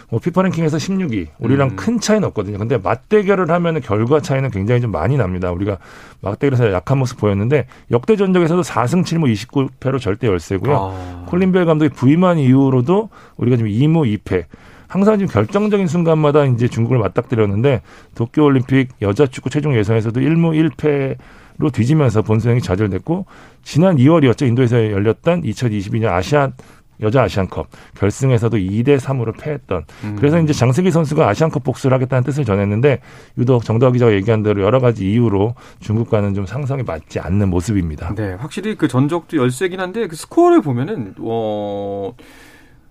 뭐 0.09 0.19
피파 0.19 0.43
랭킹에서 0.43 0.77
16위, 0.77 1.27
우리랑 1.39 1.69
음. 1.69 1.75
큰 1.75 1.99
차이는 1.99 2.27
없거든요. 2.29 2.57
근데 2.57 2.77
맞대결을 2.77 3.49
하면 3.49 3.81
결과 3.81 4.19
차이는 4.19 4.51
굉장히 4.51 4.81
좀 4.81 4.91
많이 4.91 5.17
납니다. 5.17 5.51
우리가 5.51 5.77
맞대결에서 6.21 6.71
약한 6.71 6.99
모습 6.99 7.17
보였는데 7.17 7.65
역대 7.91 8.15
전적에서도 8.15 8.61
4승 8.61 9.03
7무 9.03 9.33
29패로 9.79 9.99
절대 9.99 10.27
열세고요. 10.27 10.75
아. 10.75 11.25
콜린벨 11.27 11.65
감독이 11.65 11.93
부임한 11.93 12.37
이후로도 12.37 13.09
우리가 13.37 13.57
지금 13.57 13.71
2무 13.71 14.19
2패. 14.19 14.45
항상 14.87 15.17
지금 15.17 15.33
결정적인 15.33 15.87
순간마다 15.87 16.45
이제 16.45 16.67
중국을 16.67 16.99
맞닥뜨렸는데 16.99 17.81
도쿄 18.13 18.43
올림픽 18.43 18.89
여자 19.01 19.25
축구 19.25 19.49
최종 19.49 19.75
예선에서도 19.75 20.19
1무 20.19 20.71
1패 20.71 21.17
로 21.57 21.69
뒤지면서 21.69 22.21
본선행이 22.21 22.61
좌절됐고 22.61 23.25
지난 23.63 23.95
2월이었죠 23.95 24.45
인도에서 24.45 24.91
열렸던 24.91 25.43
2022년 25.43 26.07
아시안 26.07 26.51
여자 27.01 27.23
아시안컵 27.23 27.67
결승에서도 27.95 28.57
2대 28.57 28.99
3으로 28.99 29.37
패했던 29.39 29.83
음. 30.03 30.15
그래서 30.17 30.39
이제 30.39 30.53
장세기 30.53 30.91
선수가 30.91 31.27
아시안컵 31.27 31.63
복수를 31.63 31.93
하겠다는 31.95 32.23
뜻을 32.23 32.45
전했는데 32.45 32.99
유독 33.37 33.63
정다우 33.63 33.91
기자가 33.91 34.13
얘기한 34.13 34.43
대로 34.43 34.61
여러 34.63 34.79
가지 34.79 35.09
이유로 35.11 35.55
중국과는 35.79 36.33
좀 36.33 36.45
상성이 36.45 36.83
맞지 36.83 37.19
않는 37.19 37.49
모습입니다. 37.49 38.13
네, 38.15 38.33
확실히 38.33 38.75
그 38.75 38.87
전적도 38.87 39.37
열세긴 39.37 39.79
한데 39.79 40.07
그 40.07 40.15
스코어를 40.15 40.61
보면은 40.61 41.15
어 41.19 42.13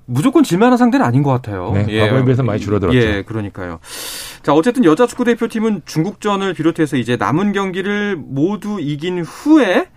무조건 0.07 0.43
질만한 0.43 0.77
상대는 0.77 1.05
아닌 1.05 1.23
것 1.23 1.31
같아요. 1.31 1.73
네, 1.73 1.87
예. 1.89 2.01
과거에 2.01 2.25
비해서 2.25 2.43
많이 2.43 2.61
줄어들었죠. 2.61 2.99
예, 2.99 3.23
그러니까요. 3.23 3.79
자, 4.43 4.53
어쨌든 4.53 4.85
여자 4.85 5.07
축구 5.07 5.25
대표팀은 5.25 5.83
중국전을 5.87 6.53
비롯해서 6.55 6.97
이제 6.97 7.17
남은 7.17 7.53
경기를 7.53 8.17
모두 8.17 8.79
이긴 8.81 9.23
후에 9.23 9.89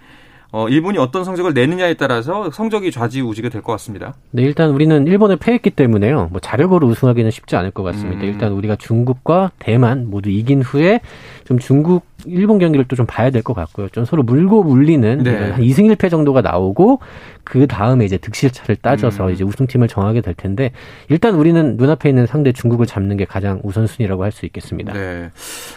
어, 0.52 0.70
일본이 0.70 0.98
어떤 0.98 1.24
성적을 1.26 1.54
내느냐에 1.54 1.96
따라서 1.96 2.50
성적이 2.52 2.92
좌지우지가 2.92 3.50
될 3.50 3.62
것 3.62 3.74
같습니다. 3.74 4.14
네, 4.32 4.44
일단 4.44 4.70
우리는 4.70 5.06
일본에 5.08 5.36
패했기 5.36 5.72
때문에요. 5.72 6.30
뭐 6.32 6.40
자력으로 6.40 6.88
우승하기는 6.88 7.32
쉽지 7.32 7.56
않을 7.58 7.72
것 7.72 7.84
같습니다. 7.84 8.22
음. 8.24 8.28
일단 8.30 8.54
우리가 8.54 8.76
중국과 8.78 9.52
대만 9.60 10.10
모두 10.10 10.30
이긴 10.30 10.62
후에 10.62 11.02
좀 11.46 11.60
중국 11.60 12.06
일본 12.30 12.60
경기를 12.60 12.86
또 12.86 12.96
좀 12.98 13.06
봐야 13.06 13.30
될 13.30 13.44
것 13.44 13.54
같고요. 13.54 13.90
좀 13.90 14.06
서로 14.06 14.24
물고 14.24 14.64
물리는 14.64 15.24
네. 15.24 15.52
한 15.52 15.62
2승 15.62 15.94
1패 15.96 16.10
정도가 16.10 16.42
나오고 16.42 17.00
그 17.44 17.68
다음에 17.68 18.06
이제 18.06 18.18
득실차를 18.18 18.78
따져서 18.78 19.28
음. 19.28 19.34
이제 19.34 19.44
우승팀을 19.44 19.88
정하게 19.88 20.22
될 20.22 20.34
텐데 20.34 20.72
일단 21.10 21.36
우리는 21.36 21.78
눈앞에 21.78 22.10
있는 22.10 22.26
상대 22.26 22.52
중국을 22.52 22.86
잡는 22.88 23.18
게 23.18 23.26
가장 23.26 23.60
우선순위라고 23.64 24.24
할 24.24 24.32
수 24.32 24.46
있겠습니다. 24.48 24.94
네. 24.94 25.30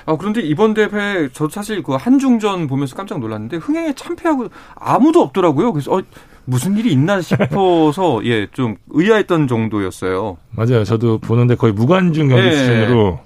아, 0.06 0.16
그런데 0.16 0.40
이번 0.40 0.74
대회 0.74 1.28
저 1.32 1.48
사실 1.48 1.82
그 1.82 1.92
한중전 1.94 2.66
보면서 2.66 2.96
깜짝 2.96 3.20
놀랐는데 3.20 3.58
흥행에 3.58 3.92
참패하고 3.94 4.48
아무도 4.74 5.20
없더라고요. 5.22 5.72
그래서 5.72 5.94
어, 5.94 6.02
무슨 6.46 6.76
일이 6.76 6.90
있나 6.92 7.20
싶어서 7.20 8.20
예, 8.26 8.46
좀 8.52 8.76
의아했던 8.90 9.46
정도였어요. 9.46 10.38
맞아요. 10.50 10.84
저도 10.84 11.18
보는데 11.18 11.54
거의 11.54 11.72
무관중 11.72 12.28
경기 12.28 12.42
네. 12.44 12.52
수준으로 12.56 13.20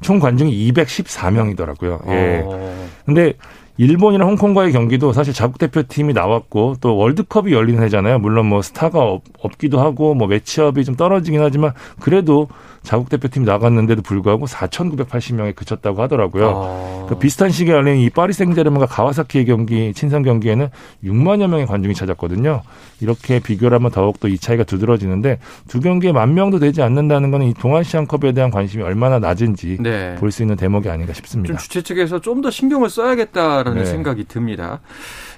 총 0.00 0.18
관중이 0.18 0.72
214명이더라고요. 0.72 2.00
예. 2.10 2.42
어. 2.44 2.88
근데 3.04 3.34
일본이나 3.80 4.26
홍콩과의 4.26 4.72
경기도 4.72 5.14
사실 5.14 5.32
자국 5.32 5.58
대표팀이 5.58 6.12
나왔고 6.12 6.76
또 6.82 6.98
월드컵이 6.98 7.52
열리는 7.52 7.82
해잖아요. 7.82 8.18
물론 8.18 8.44
뭐 8.46 8.60
스타가 8.60 9.02
없, 9.02 9.22
기도 9.56 9.80
하고 9.80 10.14
뭐 10.14 10.28
매치업이 10.28 10.84
좀 10.84 10.96
떨어지긴 10.96 11.40
하지만 11.40 11.72
그래도 11.98 12.48
자국 12.82 13.08
대표팀이 13.10 13.44
나갔는데도 13.46 14.02
불구하고 14.02 14.46
4,980명에 14.46 15.54
그쳤다고 15.54 16.00
하더라고요. 16.02 16.50
아. 16.54 17.06
그 17.08 17.18
비슷한 17.18 17.50
시기에 17.50 17.74
열린 17.74 17.96
이 17.96 18.08
파리 18.10 18.32
생제르맹과 18.32 18.86
가와사키의 18.86 19.44
경기 19.44 19.92
친선 19.92 20.22
경기에는 20.22 20.68
6만여 21.04 21.48
명의 21.48 21.66
관중이 21.66 21.94
찾았거든요. 21.94 22.62
이렇게 23.00 23.38
비교를 23.40 23.76
하면 23.76 23.90
더욱 23.90 24.18
더 24.18 24.28
이 24.30 24.38
차이가 24.38 24.62
두드러지는데 24.64 25.40
두 25.66 25.80
경기에 25.80 26.12
만 26.12 26.34
명도 26.34 26.58
되지 26.60 26.82
않는다는 26.82 27.30
것은 27.32 27.46
이 27.48 27.54
동아시안컵에 27.54 28.32
대한 28.32 28.50
관심이 28.50 28.82
얼마나 28.84 29.18
낮은지 29.18 29.78
네. 29.80 30.14
볼수 30.20 30.42
있는 30.42 30.54
대목이 30.56 30.88
아닌가 30.88 31.12
싶습니다. 31.12 31.48
좀 31.48 31.58
주최 31.58 31.82
측에서 31.82 32.20
좀 32.20 32.40
더 32.40 32.50
신경을 32.50 32.88
써야겠다라는 32.88 33.82
네. 33.82 33.84
생각이 33.84 34.24
듭니다. 34.24 34.80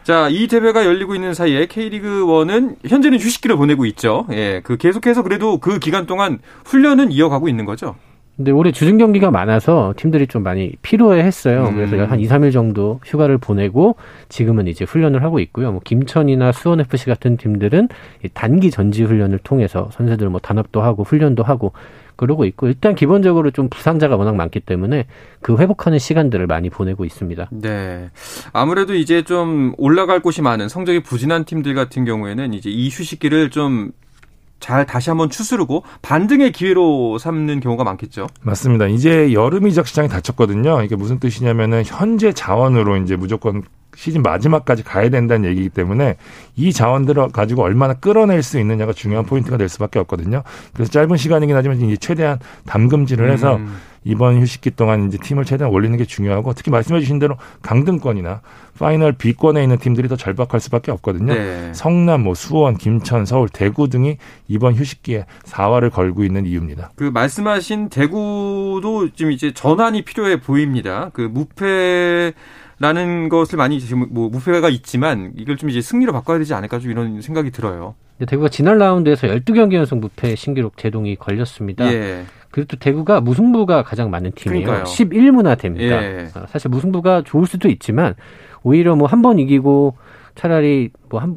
자, 0.05 0.29
이 0.29 0.47
대회가 0.47 0.85
열리고 0.85 1.15
있는 1.17 1.33
사이에 1.35 1.67
K리그 1.67 2.25
1은 2.27 2.77
현재는 2.87 3.19
휴식기를 3.19 3.57
보내고 3.57 3.87
있죠. 3.87 4.27
예, 4.33 4.61
그 4.63 4.77
계속해서 4.77 5.23
그래도 5.23 5.59
그 5.59 5.79
기간 5.79 6.07
동안 6.07 6.39
훈련은 6.65 7.11
이어 7.13 7.29
가고 7.33 7.49
있는 7.49 7.65
거죠. 7.65 7.97
근데 8.37 8.51
올해 8.51 8.73
주중 8.73 8.97
경기가 8.97 9.31
많아서 9.31 9.93
팀들이 9.97 10.27
좀 10.27 10.43
많이 10.43 10.73
피로해 10.81 11.23
했어요. 11.23 11.67
음. 11.69 11.75
그래서 11.75 12.05
한 12.05 12.19
2, 12.19 12.27
3일 12.29 12.53
정도 12.53 12.99
휴가를 13.05 13.37
보내고 13.37 13.97
지금은 14.31 14.69
이제 14.69 14.85
훈련을 14.85 15.23
하고 15.23 15.39
있고요. 15.41 15.71
뭐 15.71 15.81
김천이나 15.85 16.53
수원 16.53 16.81
FC 16.81 17.07
같은 17.07 17.37
팀들은 17.37 17.89
단기 18.33 18.71
전지 18.71 19.05
훈련을 19.05 19.39
통해서 19.39 19.91
선수들 19.93 20.31
뭐 20.31 20.41
단합도 20.41 20.81
하고 20.81 21.05
훈련도 21.05 21.43
하고 21.43 21.73
그러고 22.17 22.45
있고 22.45 22.69
일단 22.69 22.95
기본적으로 22.95 23.51
좀 23.51 23.69
부상자가 23.69 24.17
워낙 24.17 24.35
많기 24.37 24.61
때문에 24.61 25.07
그 25.41 25.57
회복하는 25.59 25.99
시간들을 25.99 26.47
많이 26.47 26.71
보내고 26.71 27.05
있습니다. 27.05 27.49
네. 27.51 28.11
아무래도 28.53 28.95
이제 28.95 29.23
좀 29.23 29.75
올라갈 29.77 30.21
곳이 30.21 30.41
많은 30.41 30.69
성적이 30.69 31.03
부진한 31.03 31.45
팀들 31.45 31.75
같은 31.75 32.05
경우에는 32.05 32.55
이제 32.55 32.71
이 32.71 32.89
휴식기를 32.89 33.51
좀 33.51 33.93
잘 34.63 34.87
다시 34.87 35.11
한번 35.11 35.29
추스르고 35.29 35.83
반등의 36.01 36.53
기회로 36.53 37.19
삼는 37.19 37.61
경우가 37.61 37.85
많겠죠. 37.85 38.29
맞습니다. 38.43 38.87
이제 38.87 39.33
여름 39.33 39.67
이적 39.67 39.87
시장이 39.89 40.09
닫혔거든요. 40.09 40.83
이게 40.83 40.95
무슨 40.97 41.19
뜻이냐면은 41.19 41.83
현재 41.85 42.33
자원으로 42.33 42.97
이제 42.99 43.17
무조건 43.17 43.63
시즌 43.95 44.23
마지막까지 44.23 44.83
가야 44.83 45.11
된다는 45.11 45.49
얘기이기 45.51 45.69
때문에 45.69 46.17
이 46.57 46.73
자원들을 46.73 47.29
가지고 47.31 47.63
얼마나 47.63 47.95
끌어낼 47.95 48.43
수 48.43 48.59
있느냐가 48.59 48.93
중요한 48.93 49.27
포인트가 49.27 49.57
될 49.57 49.69
수밖에 49.69 49.99
없거든요. 50.01 50.43
그래서 50.73 50.91
짧은 50.91 51.17
시간이긴 51.17 51.57
하지만 51.57 51.81
이제 51.81 51.97
최대한 51.97 52.39
담금질을 52.67 53.31
해서 53.31 53.57
음. 53.57 53.77
이번 54.05 54.41
휴식기 54.41 54.73
동안 54.73 55.07
이제 55.07 55.19
팀을 55.19 55.45
최대한 55.45 55.73
올리는 55.73 55.97
게 55.97 56.05
중요하고 56.05 56.55
특히 56.55 56.71
말씀해 56.71 57.01
주신 57.01 57.19
대로 57.19 57.37
강등권이나 57.63 58.41
파이널 58.79 59.13
B권에 59.13 59.63
있는 59.63 59.79
팀들이 59.79 60.09
더 60.09 60.17
절박할 60.17 60.61
수밖에 60.61 60.91
없거든요. 60.91 61.33
네. 61.33 61.73
성남, 61.73 62.25
뭐 62.25 62.35
수원, 62.35 62.77
김천, 62.77 63.27
서울, 63.27 63.49
대구 63.49 63.89
등이 63.89 64.17
이번 64.49 64.75
휴식기에 64.75 65.27
4화를 65.45 65.93
걸고 65.93 66.25
있는 66.25 66.47
이유입니다. 66.47 66.91
그 66.97 67.05
말씀하신 67.05 67.91
대구도 67.91 69.11
지금 69.15 69.31
이제 69.31 69.53
전환이 69.53 70.03
필요해 70.03 70.41
보입니다. 70.41 71.11
그 71.13 71.21
무패 71.21 72.33
라는 72.83 73.29
것을 73.29 73.57
많이 73.57 73.79
지금 73.81 74.07
뭐 74.11 74.29
무패가 74.29 74.69
있지만 74.69 75.33
이걸 75.37 75.57
좀 75.57 75.71
이제 75.71 75.81
승리로 75.81 76.13
바꿔야 76.13 76.39
되지 76.39 76.53
않을까 76.53 76.81
좀 76.81 76.91
이런 76.91 77.21
생각이 77.21 77.51
들어요. 77.53 77.95
대구가 78.27 78.49
지난 78.49 78.77
라운드에서 78.79 79.29
12경기 79.29 79.75
연속 79.75 79.99
무패 80.01 80.35
신기록 80.35 80.77
제동이 80.77 81.15
걸렸습니다. 81.17 81.91
예. 81.93 82.25
그리고 82.51 82.67
또 82.69 82.77
대구가 82.77 83.21
무승부가 83.21 83.83
가장 83.85 84.11
많은 84.11 84.33
팀이에요. 84.33 84.67
그러니까요. 84.67 84.93
11무나 84.93 85.57
됩니다. 85.59 86.03
예. 86.03 86.29
아, 86.35 86.45
사실 86.49 86.69
무승부가 86.71 87.23
좋을 87.25 87.47
수도 87.47 87.69
있지만 87.69 88.15
오히려 88.65 88.97
뭐 88.97 89.07
한 89.09 89.23
번 89.23 89.39
이기고 89.39 89.97
차라리 90.35 90.91
뭐 91.09 91.21
한 91.21 91.35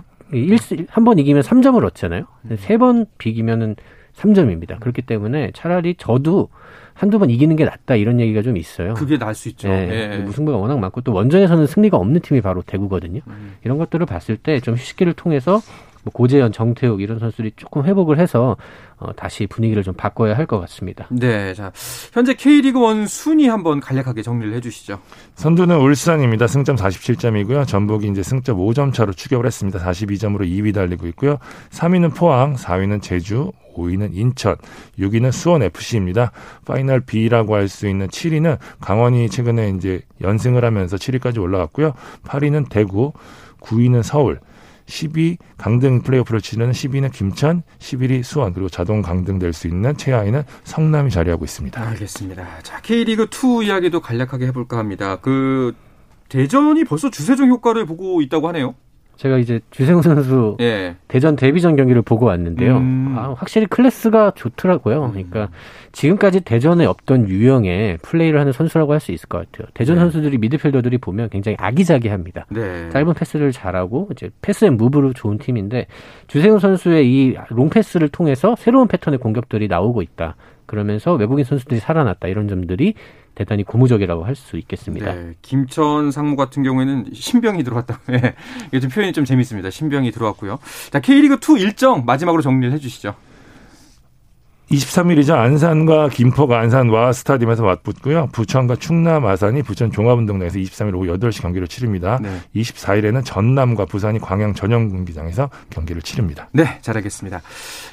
한번 0.89 1.19
이기면 1.19 1.43
3점을 1.43 1.81
얻잖아요. 1.85 2.25
세 2.57 2.77
번 2.77 3.05
비기면은 3.19 3.75
3점입니다. 4.17 4.79
그렇기 4.79 5.01
때문에 5.01 5.51
차라리 5.53 5.95
저도 5.97 6.49
한두 6.93 7.19
번 7.19 7.29
이기는 7.29 7.55
게 7.55 7.65
낫다 7.65 7.95
이런 7.95 8.19
얘기가 8.21 8.41
좀 8.41 8.55
있어요. 8.57 8.93
그게 8.93 9.17
나을 9.17 9.35
수 9.35 9.49
있죠. 9.49 9.67
네, 9.67 10.07
네. 10.07 10.17
무승부가 10.19 10.57
워낙 10.57 10.79
많고 10.79 11.01
또 11.01 11.11
원정에서는 11.13 11.67
승리가 11.67 11.97
없는 11.97 12.21
팀이 12.21 12.39
바로 12.41 12.61
대구거든요. 12.61 13.19
음. 13.27 13.55
이런 13.65 13.77
것들을 13.77 14.05
봤을 14.05 14.37
때 14.37 14.59
좀 14.61 14.75
휴식기를 14.75 15.13
통해서 15.13 15.59
뭐 16.05 16.11
고재현, 16.13 16.51
정태욱 16.51 17.01
이런 17.01 17.17
선수들이 17.19 17.53
조금 17.57 17.83
회복을 17.83 18.19
해서 18.19 18.55
어, 18.97 19.11
다시 19.13 19.47
분위기를 19.47 19.83
좀 19.83 19.93
바꿔야 19.95 20.37
할 20.37 20.45
것 20.45 20.59
같습니다. 20.61 21.07
네, 21.09 21.55
자 21.55 21.71
현재 22.13 22.35
K리그 22.35 22.79
one 22.79 23.07
순위 23.07 23.47
한번 23.47 23.79
간략하게 23.79 24.21
정리를 24.21 24.53
해주시죠. 24.53 24.99
선두는 25.33 25.77
울산입니다. 25.79 26.45
승점 26.45 26.75
47점이고요. 26.75 27.67
전북이 27.67 28.07
이제 28.07 28.21
승점 28.21 28.57
5점 28.59 28.93
차로 28.93 29.13
추격을 29.13 29.47
했습니다. 29.47 29.79
42점으로 29.79 30.41
2위 30.41 30.73
달리고 30.73 31.07
있고요. 31.07 31.39
3위는 31.71 32.15
포항, 32.15 32.53
4위는 32.53 33.01
제주, 33.01 33.51
5위는 33.75 34.11
인천, 34.13 34.55
6위는 34.99 35.31
수원 35.31 35.63
FC입니다. 35.63 36.31
파이널 36.65 36.99
B라고 37.01 37.55
할 37.55 37.67
수 37.67 37.87
있는 37.87 38.07
7위는 38.07 38.59
강원이 38.79 39.27
최근에 39.31 39.69
이제 39.71 40.01
연승을 40.21 40.63
하면서 40.63 40.95
7위까지 40.95 41.41
올라갔고요. 41.41 41.93
8위는 42.27 42.69
대구, 42.69 43.11
9위는 43.61 44.03
서울, 44.03 44.39
10위 44.85 45.37
강등 45.57 46.03
플레이오프를 46.03 46.41
치르는 46.41 46.71
10위는 46.71 47.11
김천, 47.11 47.63
11위 47.79 48.23
수원 48.23 48.53
그리고 48.53 48.69
자동 48.69 49.01
강등될 49.01 49.53
수 49.53 49.67
있는 49.67 49.97
최하위는 49.97 50.43
성남이 50.63 51.09
자리하고 51.11 51.45
있습니다. 51.45 51.81
알겠습니다. 51.89 52.61
자 52.61 52.81
K리그 52.81 53.27
2 53.31 53.65
이야기도 53.65 54.01
간략하게 54.01 54.47
해볼까 54.47 54.77
합니다. 54.77 55.17
그 55.17 55.73
대전이 56.29 56.83
벌써 56.85 57.09
주세종 57.09 57.49
효과를 57.49 57.85
보고 57.85 58.21
있다고 58.21 58.47
하네요. 58.49 58.75
제가 59.17 59.37
이제 59.37 59.59
주세종 59.71 60.01
선수 60.01 60.57
예. 60.59 60.95
대전 61.07 61.35
데뷔전 61.35 61.75
경기를 61.75 62.01
보고 62.01 62.25
왔는데요. 62.25 62.77
음. 62.77 63.15
아, 63.17 63.33
확실히 63.37 63.65
클래스가 63.67 64.31
좋더라고요. 64.35 65.05
음. 65.05 65.11
그러니까 65.11 65.49
지금까지 65.91 66.41
대전에 66.41 66.85
없던 66.85 67.29
유형의 67.29 67.99
플레이를 68.01 68.39
하는 68.39 68.51
선수라고 68.51 68.91
할 68.93 68.99
수 68.99 69.11
있을 69.11 69.27
것 69.29 69.49
같아요. 69.51 69.67
대전 69.73 69.95
네. 69.95 70.01
선수들이 70.01 70.37
미드필더들이 70.37 70.97
보면 70.97 71.29
굉장히 71.29 71.57
아기자기합니다. 71.59 72.45
네. 72.49 72.89
짧은 72.89 73.13
패스를 73.13 73.51
잘하고 73.51 74.09
이제 74.11 74.29
pass 74.41 74.65
and 74.65 74.77
move로 74.77 75.13
좋은 75.13 75.37
팀인데 75.37 75.87
주세웅 76.27 76.59
선수의 76.59 77.07
이 77.07 77.35
롱 77.49 77.69
패스를 77.69 78.09
통해서 78.09 78.55
새로운 78.57 78.87
패턴의 78.87 79.19
공격들이 79.19 79.67
나오고 79.67 80.01
있다. 80.01 80.35
그러면서 80.65 81.13
외국인 81.13 81.45
선수들이 81.45 81.79
살아났다. 81.79 82.27
이런 82.27 82.47
점들이 82.47 82.95
대단히 83.35 83.63
고무적이라고 83.63 84.23
할 84.25 84.35
수 84.35 84.57
있겠습니다. 84.57 85.13
네, 85.13 85.33
김천 85.41 86.11
상무 86.11 86.35
같은 86.35 86.61
경우에는 86.63 87.05
신병이 87.13 87.63
들어왔다. 87.63 87.99
네, 88.07 88.35
이게 88.67 88.79
좀 88.81 88.89
표현이 88.89 89.13
좀 89.13 89.23
재밌습니다. 89.23 89.69
신병이 89.69 90.11
들어왔고요. 90.11 90.59
자, 90.91 90.99
K리그 90.99 91.37
2 91.57 91.61
일정 91.61 92.03
마지막으로 92.05 92.41
정리를 92.41 92.73
해주시죠. 92.73 93.15
23일이죠. 94.71 95.35
안산과 95.35 96.09
김포가 96.09 96.59
안산 96.59 96.89
와 96.89 97.13
스타디움에서 97.13 97.63
맞붙고요. 97.63 98.29
부천과 98.31 98.75
충남 98.75 99.25
아산이 99.25 99.61
부천 99.61 99.91
종합운동장에서 99.91 100.57
23일 100.59 100.95
오후 100.95 101.17
8시 101.17 101.41
경기를 101.41 101.67
치릅니다. 101.67 102.19
네. 102.21 102.41
24일에는 102.55 103.23
전남과 103.23 103.85
부산이 103.85 104.19
광양 104.19 104.55
전용 104.55 104.89
경기장에서 104.89 105.49
경기를 105.69 106.01
치릅니다. 106.01 106.49
네, 106.51 106.79
잘하겠습니다. 106.81 107.41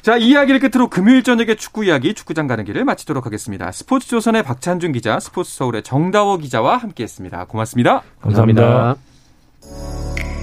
자, 0.01 0.17
이 0.17 0.29
이야기를 0.29 0.59
끝으로 0.59 0.89
금요일 0.89 1.23
저녁에 1.23 1.55
축구 1.55 1.85
이야기 1.85 2.13
축구장 2.13 2.47
가는 2.47 2.63
길을 2.65 2.83
마치도록 2.85 3.25
하겠습니다. 3.25 3.71
스포츠 3.71 4.07
조선의 4.07 4.43
박찬준 4.43 4.93
기자, 4.93 5.19
스포츠 5.19 5.55
서울의 5.55 5.83
정다워 5.83 6.37
기자와 6.37 6.77
함께했습니다. 6.77 7.45
고맙습니다. 7.45 8.01
감사합니다. 8.21 8.61
감사합니다. 8.61 10.42